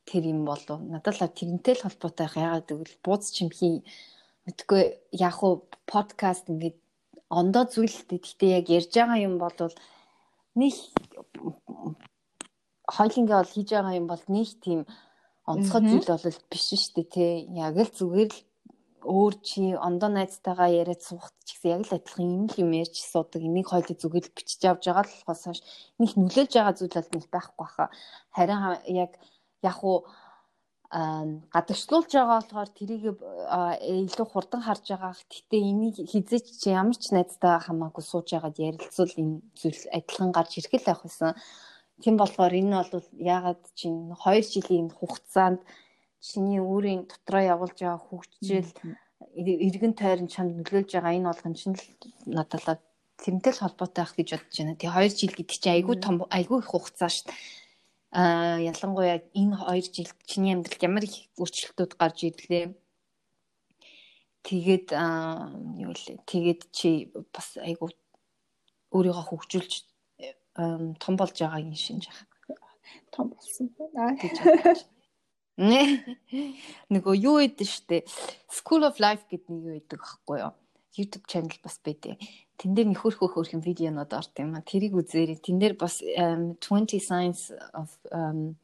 [0.09, 0.81] тэр юм болов.
[0.81, 3.85] Надад л тэрнтэй л холбоотой яагаад гэвэл бууц чимхий
[4.45, 6.77] мэдгүй яг уу подкаст ингээд
[7.29, 9.57] ондоо зүйлтэй гэхдээ яг ярьж байгаа юм бол
[10.55, 10.73] нэг
[12.95, 14.81] хойлонгээ бол хийж байгаа юм бол нэг тийм
[15.51, 17.33] онцгой зүйл бол биш шүү дээ тий
[17.65, 18.39] яг л зүгээр л
[19.05, 22.95] өөр чи ондоо найзтайгаа яриад суухт ч гэсэн яг л адилхан юм л юм ярьж
[22.97, 23.41] суудаг.
[23.41, 25.61] Энийг хойлоо зүгээр л бичиж авч байгаа л болохоос хойш
[26.01, 27.89] нэг нүлэлж байгаа зүйл бол нэг байхгүй хаа
[28.33, 29.11] харин яг
[29.61, 30.09] яг уу
[30.91, 33.03] гадагшлуулж байгаа болохоор тэрийг
[34.05, 35.13] илүү хурдан харж байгаа.
[35.17, 40.51] Гэтэ энийг хизээч чи ямар ч найзтай хамаагүй сууж яагаад ярилцвал энэ зүйл адилхан гарч
[40.61, 41.33] ирэх л байх байсан.
[42.01, 45.59] Тийм болохоор энэ бол яагаад чинь 2 жилийн хугацаанд
[46.21, 48.69] чиний өөрийн дотроо явуулж байгаа хөгжил
[49.67, 51.85] эргэн тойрон чамд нөлөөлж байгаа энэ болгон чинь л
[52.29, 54.79] надад л холбоотой байх гэж бодож байна.
[54.79, 57.64] Тэгээ 2 жил гэдэг чинь айгүй том айгүй их хугацаа шүү дээ
[58.15, 62.71] а ялангуяа энэ 2 жил чиний амьдралд ямар их өөрчлөлтүүд гарч ирлээ.
[64.47, 64.95] Тэгээд
[65.83, 66.23] юу лээ.
[66.23, 67.91] Тэгээд чи бас айгу
[68.95, 69.73] өөрийгөө хөгжүүлж
[70.55, 72.23] том болж байгааг нь шинж ах.
[73.11, 74.79] Том болсон байна гэж бодож.
[76.87, 78.07] Нөгөө юу идэв штэ.
[78.47, 80.55] School of Life гэдэг нэг юу идэг аахгүй юу?
[80.95, 82.15] YouTube channel бас байдیں۔
[82.55, 84.63] Тэн дээр нөхөрхөө хөөрхөн видеонууд орд юм а.
[84.63, 85.43] Тэрийг үзээрэй.
[85.43, 86.59] Тэн дээр бас 20
[87.03, 88.55] signs of um,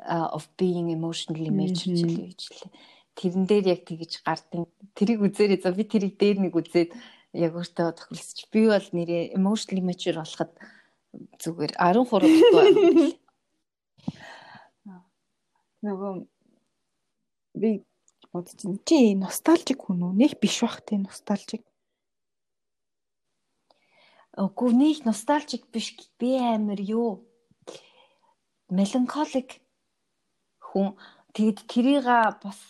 [0.00, 2.72] uh, of being emotionally mature гэж лээ.
[3.18, 4.72] Тэрэн дээр яг тэгэж гардыг.
[4.96, 5.60] Тэрийг үзээрэй.
[5.60, 6.96] За би тэрийг дээр нэг үзээд
[7.36, 10.52] яг өөртөө тохиролцож би бол нэрээ emotionally mature болоход
[11.42, 13.12] зүгээр 13 дэх байна.
[15.84, 16.26] Нөгөө
[17.54, 17.70] би
[18.32, 18.80] бодчих.
[18.88, 20.12] Чи ностальжик хүн үү?
[20.18, 21.62] Нэх биш бах тий ностальжик.
[24.38, 27.26] Үгүй нэг ностальжик биш би амир юу
[28.70, 29.58] меланхолик
[30.62, 30.94] хүн
[31.34, 32.06] тэгэд тэрийг
[32.42, 32.60] бас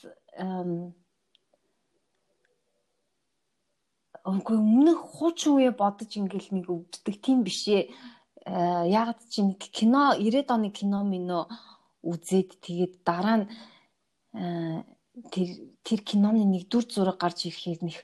[4.28, 7.88] Үгүй өмнөх хуучин үе бодож ингээл нэг өвддөг тийм бишээ.
[8.44, 11.32] Ягаад чи нэг кино 90-ад оны кино минь
[12.04, 13.46] үзээд тэгээд дараа нь
[15.32, 15.48] тэр
[15.80, 17.98] тэр киноны нэг дүр зураг гарч ирэхээр нэг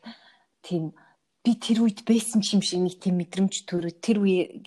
[0.65, 0.97] тийм
[1.45, 4.65] би тэр үед байсан юм шиг нэг тийм мэдрэмж төрөө тэр үе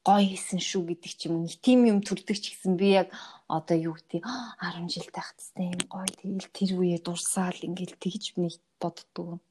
[0.00, 3.12] гоё хийсэн шүү гэдэг ч юм уу нэг тийм юм төрдөг ч гэсэн би яг
[3.52, 8.56] одоо юу гэдэг 10 жил тахцтай юм гоё тэгэл тэр үе дурсаал ингээл тэгж нэг
[8.80, 9.44] боддгоо.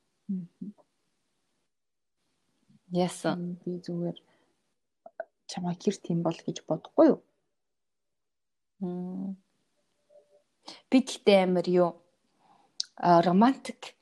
[2.90, 4.18] Яасан би зүгээр
[5.46, 7.22] чамаа гэр тийм бол гэж бодохгүй юу?
[10.90, 12.02] Би гэхдээ амар юу
[12.98, 13.99] романтик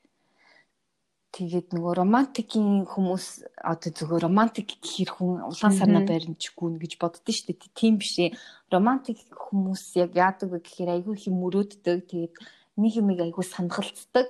[1.38, 7.54] Тэгээд нөгөө романтикийн хүмүүс одоо зөвхөн романтик гэхэр хүн улаан сарнаа баримжгүй гэж боддөө шүү
[7.54, 7.78] дээ.
[7.78, 8.34] Тийм биш ээ.
[8.74, 12.10] Романтик хүмүүс яг яадаг вэ гэхээр айгүй их мөрөөддөг.
[12.10, 12.34] Тэгээд
[12.82, 14.26] нэг юм айгүй санахалцдаг.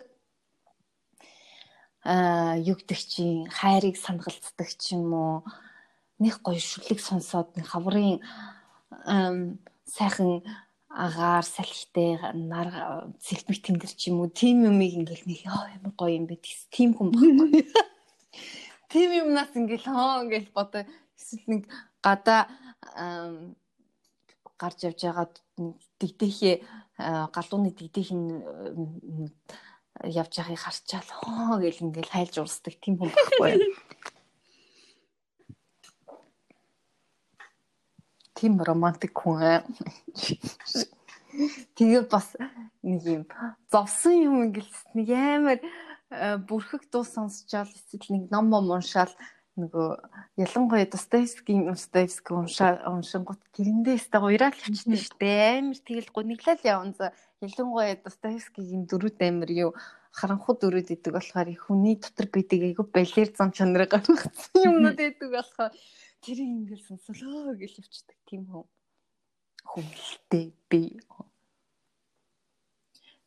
[2.05, 5.37] Аа юу гэдэг чинь хайрыг санахалцдаг ч юм уу.
[6.21, 8.21] Них гоё шүлэг сонсоод нэг хаврын
[9.89, 10.45] сайхан
[10.99, 12.69] агаар салхитай нар
[13.23, 16.43] сэлбэг тэнгэр ч юм уу тийм юмыг ингээл нэг ямар гоё юм бэ
[16.75, 17.63] тийм хүн баггүй.
[18.91, 20.83] Тийм юмнаас ингээл хоо ингээл бодоо
[21.15, 21.63] эсвэл нэг
[22.03, 22.51] гадаа
[24.59, 25.27] гарч явж байгаа
[26.03, 26.57] дэгдэхээ
[27.31, 28.27] галууны дэгдэх нь
[30.03, 33.55] явж байгааг харчаал хоо гэл ингээл хайлж урсдаг тийм хүн баггүй.
[38.39, 39.61] тийм романтик хүн аа.
[41.75, 42.39] Тэгээ бас
[42.87, 43.25] нэг юм
[43.71, 45.59] зовсон юм ингээл нэг амар
[46.15, 49.11] э, бүрхэг дуу сонсчаал эсвэл нэг ном ном уншаал
[49.59, 49.89] нөгөө
[50.39, 55.59] ялангуяа Достоевскийн Достоевский уншингууд тэрэндээ өстой уйрал явчихсан шүү дээ.
[55.59, 57.07] Амар тэгэл гуниглал явна за
[57.43, 59.71] ялангуяа Достоевскигийн дөрүүд амар юу
[60.15, 65.75] харанхуй дөрүүд идэг болохоор хүний дотор бидэг айгу балер зам чанарыг гаргацсан юмнууд идэг болохоор
[66.29, 68.69] тэр ингээл сонсолоо гэж явчихдаг тийм хүн
[69.65, 71.01] хүмэлтэй би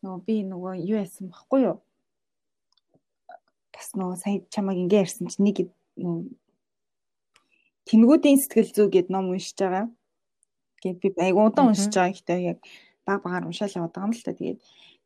[0.05, 1.77] нөгөө би нөгөө юу яасан баггүй юу
[3.73, 5.57] бас нөгөө сая чамаг ингээ ярьсан чинь нэг
[7.89, 9.89] Тэнгүүдийн сэтгэл зүй гэд ном уншиж байгаа.
[10.79, 12.13] Тэгээд би айгуу удаан уншиж байгаа.
[12.13, 12.59] Гэхдээ яг
[13.03, 14.37] баг багаар уншаал яваад байгаа юм л та.
[14.37, 14.59] Тэгээд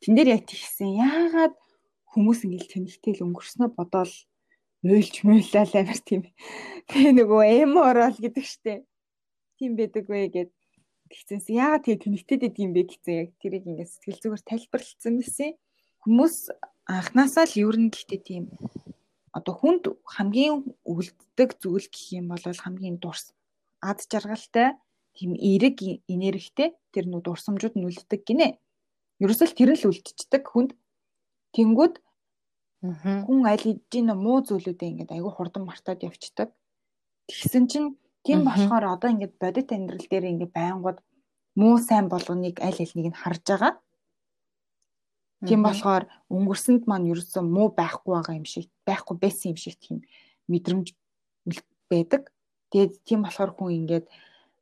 [0.03, 0.91] тэн дээр яг тийгсэн.
[0.99, 1.55] Яагаад
[2.11, 4.13] хүмүүс ингээл тэнхтэй л өнгөрснөө бодоол
[4.85, 6.21] уйлж мөйлал амар тийм.
[6.89, 8.85] Тэгээ нөгөө эм орол гэдэг штэ.
[9.57, 10.51] Тийм байдаг вэ гэд
[11.09, 11.49] тэгсэнс.
[11.49, 15.51] Яагаад тэгээ тэнхтэй дэд юм бэ гэсэн яг тэрийг ингээд сэтгэл зүгээр тайлбарлалцсан байсан.
[16.05, 16.35] Хүмүүс
[16.85, 18.43] анханасаа л ер нь гэхдээ тийм
[19.33, 23.33] одоо хүнд хамгийн үлддэг зүйл гэх юм бол хамгийн дурс
[23.83, 24.77] ад жаргалтай
[25.17, 28.59] тийм эерэг энергитэй тэр нүү дурсамжууд нь үлддэг гинэ.
[29.19, 30.71] Ерөөсөл тэр л үлдчихдэг хүнд.
[31.55, 32.04] Тэнгүүд
[33.25, 36.49] хүн аль эдийн муу зүйлүүдээ ингээд айгүй хурдан мартаад явцдаг.
[37.29, 37.89] Тэгсэн чинь
[38.25, 40.97] тийм болохоор одоо ингээд бодит амьдрал дээр ингээд байнгут
[41.55, 43.73] муу сайн болгоныг аль нэг нь харж байгаа.
[45.45, 50.01] Тийм болохоор өнгөрсөнд маань ерөөсөө муу байхгүй байгаа юм шиг байхгүй байсан юм шиг тийм
[50.49, 50.87] мэдрэмж
[51.91, 52.31] байдаг.
[52.71, 54.05] Тэгээд тийм болохоор хүн ингээд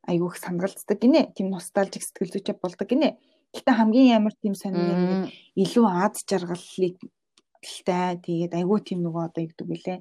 [0.04, 1.32] айгүй их санагалцдаг гинэ.
[1.32, 3.16] Тийм носталжик сэтгэл зүйтэй болдог гинэ.
[3.54, 6.98] Гэтэ хамгийн амар тийм сонин илүү ад жаргалыг
[7.86, 10.00] тай тэгээд айгүй тийм нөгөө одоо югдөг билээ.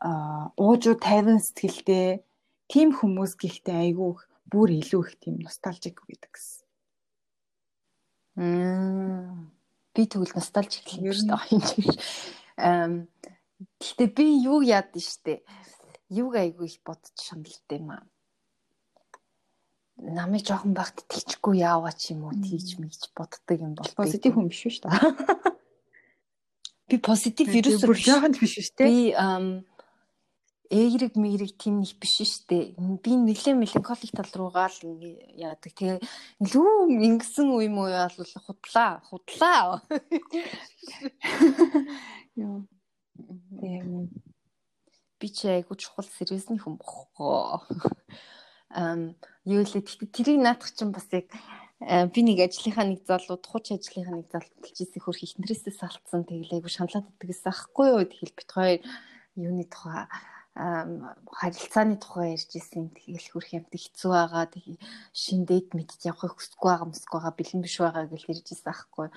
[0.00, 2.24] Аа уужуу 50 сэтгэлтэй
[2.70, 4.10] тийм хүмүүс гэхдээ айгүй
[4.50, 6.64] бүр илүү их тийм носталжик гэдэг гэсэн.
[8.40, 9.52] Мм.
[9.94, 11.94] Би тэгвэл носталжик юм шүү дээ.
[12.56, 13.10] Эм
[13.80, 15.44] гэхдээ би юу яад нь штэ.
[16.08, 18.06] Юуг айгүй их бодож шаналтай юм аа.
[20.00, 24.48] Намайг жоохон багт тэгчгүй яаваа ч юм уу тийж мэгж боддог юм бол позитив хүн
[24.48, 24.96] биш шүү дээ.
[26.88, 28.88] Би позитив вирус бүр жоохон биш шүү дээ.
[28.88, 29.14] Би
[30.70, 32.78] эерэг мэрэг тийм их биш штэ.
[32.78, 35.02] Би нэлээ меланхолик тал руугаа л
[35.34, 35.74] яадаг.
[35.74, 35.98] Тэгээ
[36.46, 39.82] илүү ингэсэн үе муу бол худлаа, худлаа.
[42.38, 42.62] Яа.
[43.60, 44.08] Тийм.
[45.18, 47.60] Би ч айгу чухал сервисний хүн бохгүй.
[48.70, 51.26] Юу лээ тэгтээ тэрийг наадах чинь бас яг
[51.80, 56.70] би нэг ажлынхаа нэг залууд хуч ажлынхаа нэг залууд хэлжсэн хөрх ихнэрээсээ салцсан тэглээ айгу
[56.70, 58.80] шаналаад идэгээс ахгүй юу тэгэл бит хоёр
[59.34, 60.06] юуны тухай
[60.54, 62.90] харилцааны тухай ярьж исэн.
[62.90, 64.44] Тэгэл хөрх юмд хэцүү байгаа.
[64.50, 64.78] Тэгээ
[65.14, 69.08] шин дэйт мэдж явахыг хүсэхгүй байгаа мөсгүй байгаа бэлэн биш байгаа гэж ярьж исэн аахгүй.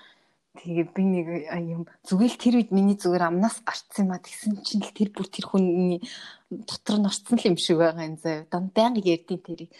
[0.53, 1.27] Тэгээ би нэг
[1.65, 5.25] юм зүгэл тэр үед миний зүгээр амнаас гарцсан юм а тэгсэн чинь л тэр бүр
[5.25, 6.05] тэр хүний
[6.45, 8.45] дотор нь орцсон л юм шиг байгаа юм заяа.
[8.53, 9.73] Дан байнга ярдیں۔ тэрийг.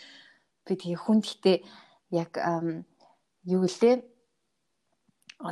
[0.66, 1.58] Би тэгээ хүн гэхдээ
[2.18, 2.34] яг
[3.46, 3.96] юу гэлээ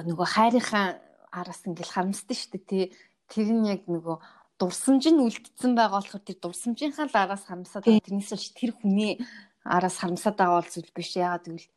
[0.09, 0.87] нөгөө хайрынхаа
[1.29, 2.85] араас ингээл харамсдаг шүү дээ тий.
[3.29, 4.17] Тэр нь яг нөгөө
[4.57, 7.85] дурсамж нь үлдсэн байгаа болохоор тэр дурсамжийнхаа л араас харамсаад.
[7.85, 9.21] Тэрнээс биш тэр хүний
[9.65, 11.13] араас харамсаад байгаа бол зүйл биш.
[11.13, 11.69] Яагаад гэвэл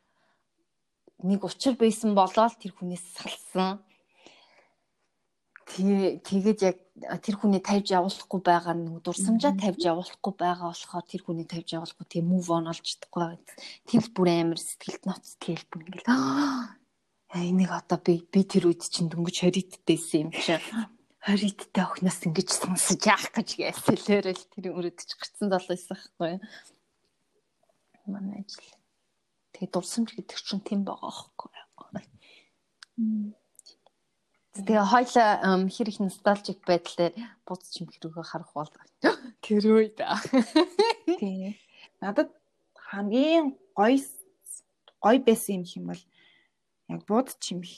[1.23, 3.79] нэг учир байсан болоод тэр хүнээс салсан.
[5.65, 6.77] Тэгээд яг
[7.25, 12.07] тэр хүний тавьж явуулахгүй байгаа нэг дурсамжаа тавьж явуулахгүй байгаа болохоор тэр хүний тавьж явуулахгүй
[12.07, 13.41] тийм move on олж чадахгүй байгаа.
[13.89, 16.75] Тэр бүр амар сэтгэлд ноц тэгэл бүр ингээл аа
[17.35, 20.61] энийг одоо би би тэр үед чинь дөнгөж хоригддээсэн юм чинь
[21.25, 26.33] 20-д охноос ингэж сонсож яах гэж гэлсэлээрэл тэр өрөдөж гэрцэн залуусан байхгүй.
[28.05, 28.69] Манай ажил.
[29.55, 31.49] Тэгээ дурсамж гэдэг чинь тийм байгаа байхгүй.
[34.59, 35.31] Тэгээ хоёлаа
[35.71, 37.15] хэр их носталжик байдлаар
[37.47, 38.71] бууз чимх рүүгээ харах бол
[39.39, 39.99] тэр үед.
[41.19, 41.55] Тийм.
[42.03, 42.35] Надад
[42.75, 43.99] хамгийн гоё
[45.03, 46.03] гоё байсан юм хэм бол
[46.91, 47.71] яг бууд чимх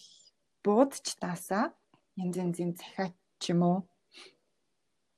[0.66, 1.74] буудч таасаа
[2.18, 3.78] янз янзын захиат ч юм уу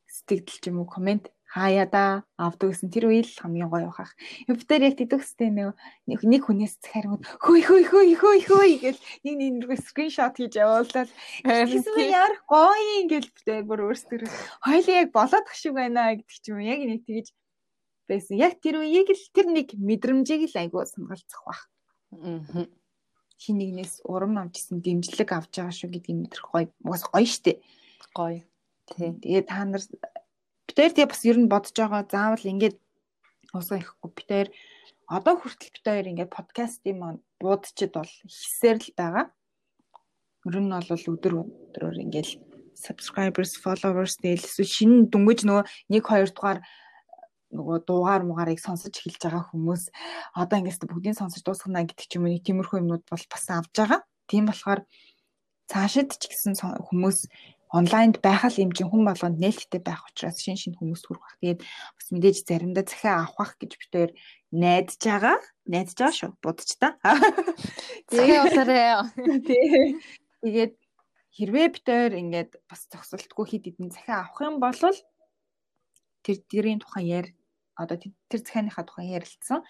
[0.07, 2.03] сэтгэл ч юм уу комент хаяа да
[2.37, 4.13] авдаг гэсэн тэр үйл хамгийн гоё бахах.
[4.45, 5.73] Юпитер яг тэтгэхстэй нэг
[6.05, 9.35] нэг хүнээс захиаргууд хөөй хөөй хөөй хөөй хөөй гэл нэг
[9.65, 11.09] нэг скриншот хийж явуулаад
[11.41, 14.29] хэсэг яар гоё ингээл битээ бүр өөрсдөө
[14.61, 17.27] хоёлын яг болоод ах шиг байна гэдэг ч юм яг нэг тэгэж
[18.05, 18.37] байсан.
[18.37, 21.61] Яг тэр үеийг л тэр нэг мэдрэмжийг л айгуу санагалцах бах.
[22.13, 22.69] Аа.
[23.39, 26.69] Хин нэгнээс урам авчихсан дэмжлэг авч байгаа шүү гэдгийг мэдрэх гоё.
[26.85, 27.57] Угаас гоё штэ
[28.13, 28.43] гоё.
[28.89, 29.13] Тий.
[29.17, 29.81] Тэгээ та нар
[30.69, 32.77] битээр тэгээ бас ер нь бодож байгаа заавал ингээд
[33.49, 34.47] Уусаа ихгүй би тэр
[35.09, 39.25] одоо хүртэл би тэр ингээд подкастын маань буудчид бол ихсээр л байгаа.
[40.45, 42.37] Ер нь бол өдөр өдрөөр ингээд
[42.77, 46.59] subscribers, followers дээл эсвэл шинэ дүнгэж нөгөө 1 2 дугаар
[47.49, 49.83] нөгөө дуугаар мугаарыг сонсож эхэлж байгаа хүмүүс
[50.37, 53.73] одоо ингээс бүгдийг сонсож дуусгана гэдэг ч юм уу нэг тиймэрхүү юмнууд бол бас авж
[53.73, 54.05] байгаа.
[54.29, 54.85] Тийм болохоор
[55.65, 56.53] цаашид ч гэсэн
[56.85, 57.25] хүмүүс
[57.69, 61.37] онлайнд байхал юм чинь хүн болгонд нээлттэй байх учраас шин шин хүмүүс хүрэх бах.
[61.37, 64.11] Тэгээд бас мэдээж заримдаа захиа авах гэж битээр
[64.49, 65.37] найдаж байгаа.
[65.69, 66.31] Найдаж байгаа шүү.
[66.41, 66.97] Будч та.
[68.09, 69.05] Тэгээ усараа.
[70.41, 70.73] Тэгээд
[71.37, 74.73] хэрвээ битээр ингээд бас зогсолтгүй хид хідэн захиа авах юм бол
[76.25, 77.27] тэр дэрийн тухай яар
[77.77, 79.61] одоо тэр захианыхаа тухай ярилцсан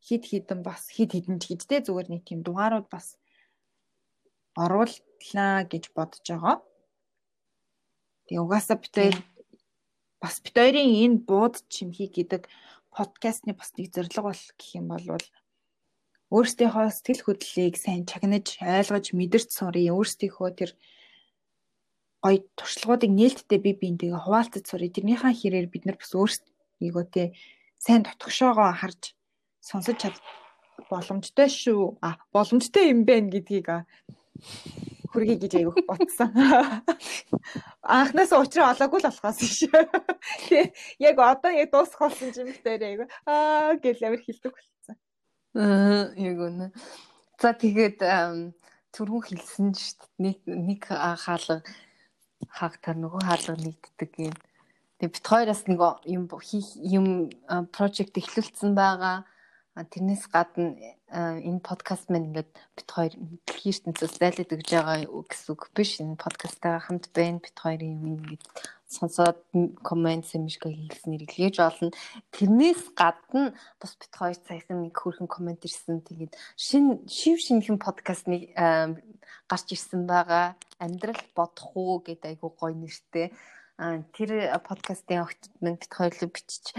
[0.00, 3.20] хид хідэн бас хид хідэн ч гэжтэй зүгээр нэг тийм дугаарууд бас
[4.56, 6.56] орууллаа гэж бодож байгаа.
[8.28, 9.16] Тэгээ угаасаа бид хоёр
[10.20, 12.44] бас бид хоёрын энэ бууд чимхий гэдэг
[12.92, 15.06] подкастны бас нэг зорилго бол гэх юм бол
[16.28, 20.70] өөрсдийнхөө сэтгэл хөдлөлийг сайн чагнаж ойлгож мэдэрч сурыг өөрсдийнхөө тэр
[22.20, 27.22] гоё туршлагуудыг нээлттэй бие биентэйгээ хуваалцаж сурыг тэрнийхээ хэрээр бид нар бас өөрсдийгөө те
[27.80, 29.16] сайн дотгошоогоо харж
[29.62, 30.16] сонсож чад
[30.90, 31.96] боломжтой шүү.
[32.02, 33.88] А боломжтой юм байна гэдгийг
[35.18, 36.30] хүргэе гэж аяг ботсон.
[37.82, 39.66] Анхнаас уучраа олоогүй л болохоос биш.
[40.46, 44.94] Тэг яг одоо яг дуусах болсон юм дээр аяг аа гэл амир хилдэг болсон.
[45.58, 46.70] Аа яг үнэ.
[47.42, 47.98] За тэгээд
[48.94, 50.22] түрүүн хэлсэн шүү дээ.
[50.22, 51.66] Нэг нэг хаалга
[52.46, 54.36] хаагтар нөгөө хаалга нийтдэг юм.
[55.02, 56.30] Тэгээ бит хоёроос нэг юм
[56.86, 57.06] юм
[57.74, 59.26] прожект эхлүүлсэн байгаа
[59.86, 60.74] тэрнээс гадна
[61.14, 63.14] энэ подкаст маань ингээд бит хоёр
[63.46, 66.02] дэлхийн ертөнцөөс зайлаад өгж байгаа гэсэн үг биш.
[66.02, 67.38] Энэ подкастаа хамт байна.
[67.38, 68.42] Бит хоёрын юм ингээд
[68.90, 69.38] сонсоод
[69.86, 71.94] комент сэмжгэ хийлснээр илгээж олно.
[72.34, 76.02] Тэрнээс гадна бас бит хоёр цайсан нэг хөрхэн комент ирсэн.
[76.02, 78.50] Тэгээд шин шив шинхэн подкастны
[79.46, 80.56] гарч ирсэн байгаа.
[80.82, 83.30] Амьдрал бодох уу гэдэг айгуу гоё нэртэй.
[84.16, 84.30] Тэр
[84.66, 86.74] подкастын огт минь бит хоёрлоо бичиж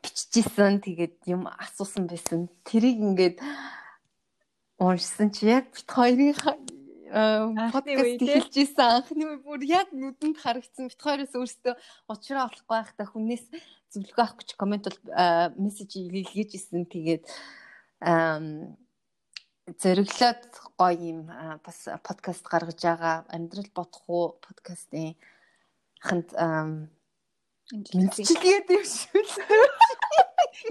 [0.00, 2.48] биччихсэн тэгээд юм асуусан байсан.
[2.64, 3.36] Тэрийг ингээд
[4.80, 6.32] уншсан чи яг бит хоёрын
[7.12, 10.88] подкаст хэлж исэн анхны үе бүр яг нүдэнд харагдсан.
[10.88, 11.74] Бит хоёроос өөрсдөө
[12.08, 13.44] уучраа олохгүй байхдаа хүнээс
[13.92, 15.00] зөвлөгөө авах гэж комент бол
[15.60, 17.28] мессеж илгээж исэн тэгээд
[19.76, 20.42] зэрэглээд
[20.80, 21.28] гоё юм
[21.60, 23.16] бас подкаст гаргаж байгаа.
[23.28, 24.40] Амьдрал бодох уу?
[24.40, 25.14] Подкастын
[26.00, 26.32] ханд
[27.72, 29.64] Мэдчилгээд юм шүү.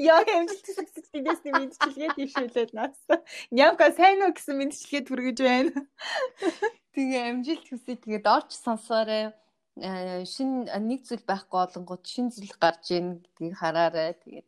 [0.06, 3.26] Яа хэмжилт сэцэдээс нь мэдчилгээд юм шүүлээд наасаа.
[3.50, 5.74] Нямка сайн уу гэсэн мэдчилгээд хүргэж байна.
[6.94, 7.98] Тэгээ амжилт хүсье.
[7.98, 9.34] Тэгээд орч сонсоорой.
[10.30, 14.14] Шин нэг зүйл байхгүй болонгууд шин зүйл гарч ийн гэдгийг хараарай.
[14.22, 14.48] Тэгээд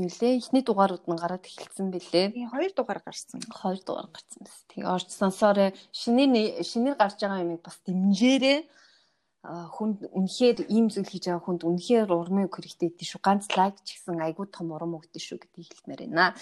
[0.00, 2.32] юулээ эхний дугаарууд нь гараад эхэлсэн бэлээ.
[2.32, 3.44] Тийм хоёр дугаар гарсан.
[3.52, 4.56] Хоёр дугаар гарсан бас.
[4.72, 5.76] Тэгээ орч сонсоорой.
[5.92, 8.72] Шинээр шинээр гарч байгаа юмыг бас дэмжээрэй
[9.42, 13.22] хүнд үнэхээр ийм зүйл хийж байгаа хүнд үнэхээр урмын үг хэрэгтэй гэдэг шүү.
[13.26, 16.38] Ганц лайк ч гэсэн айгүй том урам өгдөө шүү гэдгийг хэлмээр байна.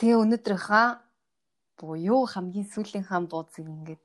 [0.00, 0.86] Тэгээ өнөөдрийнхаа
[1.76, 4.04] буюу хамгийн сүүлийнхаа бууцыг ингээд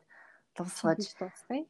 [0.52, 1.64] дуусгаж дуусгая.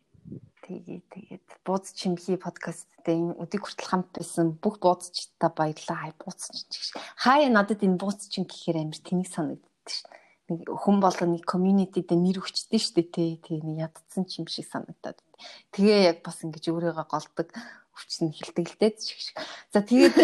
[0.65, 6.09] Тэгээ тэгээд бууц чимхи подкасттэй энэ өдийг хүртэл хамт байсан бүх бууцчтай баярлалаа.
[6.09, 6.97] Хай бууц чимхи.
[7.21, 10.09] Хаяа надад энэ бууц чимхи гэхээр амар тэнийг санагддаг шин
[10.49, 13.31] нэг хүн болон нэг community дээр нэр өгчдөө дээ тий.
[13.41, 15.17] Тэгээ нэг ядцсан ч юм шиг санагдаад.
[15.73, 17.49] Тэгээ яг бас ингэж өөрийгөө голдог
[17.95, 19.37] өвчин хилтгэлтэй шиг.
[19.73, 20.21] За тэгээд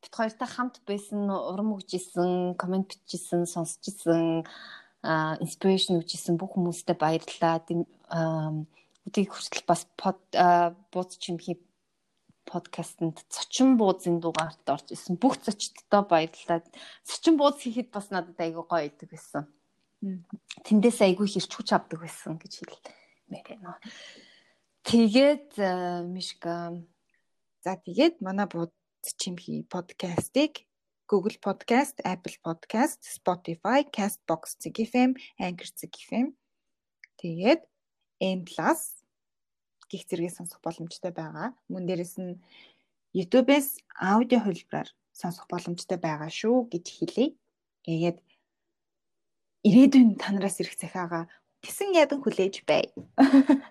[0.00, 4.44] бид хоёртай хамт байсан, урам өгжсэн, комент бичсэн, сонсчихсан,
[5.04, 7.60] инспирэшн өгжсэн бүх хүмүүстээ баярлалаа.
[9.04, 10.20] Өдийг хүртэл бас под
[10.92, 11.60] бууц чимхи
[12.54, 15.18] подкастэнд цочин буузын дугаарт орж исэн.
[15.18, 16.62] Бүх зочдтой баярлалаа.
[17.02, 19.50] Цочин бууз хийхэд бас надад айгүй гоё идэг байсан.
[20.62, 23.74] Тэндээс айгүй хэрч хүч авдаг байсан гэж хэлмээр байна.
[24.86, 26.78] Тэгээд э, Мишка
[27.64, 28.70] за тэгээд манай бууз
[29.18, 30.62] чимхи подкастыг
[31.10, 36.36] Google Podcast, Apple Podcast, Spotify, Castbox ZFM, Anchor ZFM
[37.20, 37.60] тэгээд
[38.20, 38.44] M+
[39.94, 41.54] гих зэргийг сонсох боломжтой байгаа.
[41.70, 42.42] Мөн дээрэс нь
[43.14, 47.26] YouTube-ээс аудио хөлбраар сонсох боломжтой байгаа шүү гэж хэлье.
[47.86, 48.18] Тэгээд
[49.68, 51.30] ирээдүйн танараас ирэх захиагаа
[51.62, 52.90] тэсэн ядан хүлээж бай.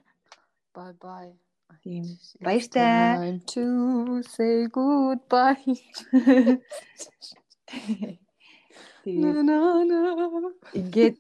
[0.74, 1.36] Bye bye.
[1.84, 2.08] Тийм.
[2.40, 3.20] Баяртай.
[3.20, 3.64] Time to
[4.24, 5.60] say goodbye.
[10.74, 11.16] Тэгээд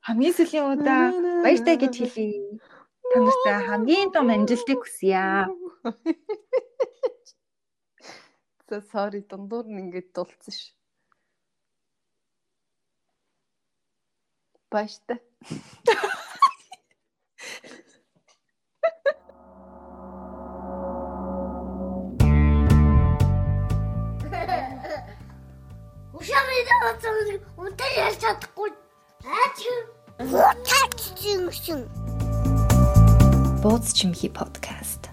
[0.00, 1.12] хамгийн сүүлийн удаа
[1.44, 2.56] баяртай гэж хэлье.
[3.10, 5.50] Та нартай хамгийн том амжилтыг хүсье.
[8.70, 10.70] За sorry дундуур нь ингэж дулцсан ш.
[14.70, 15.18] Бааштай.
[26.14, 26.94] Ушаараа
[27.58, 28.70] үнтэй ярьж чадахгүй.
[29.26, 29.58] Аач.
[30.22, 31.80] Утаач юм шин.
[33.62, 35.10] Бууз чимхи подкаст.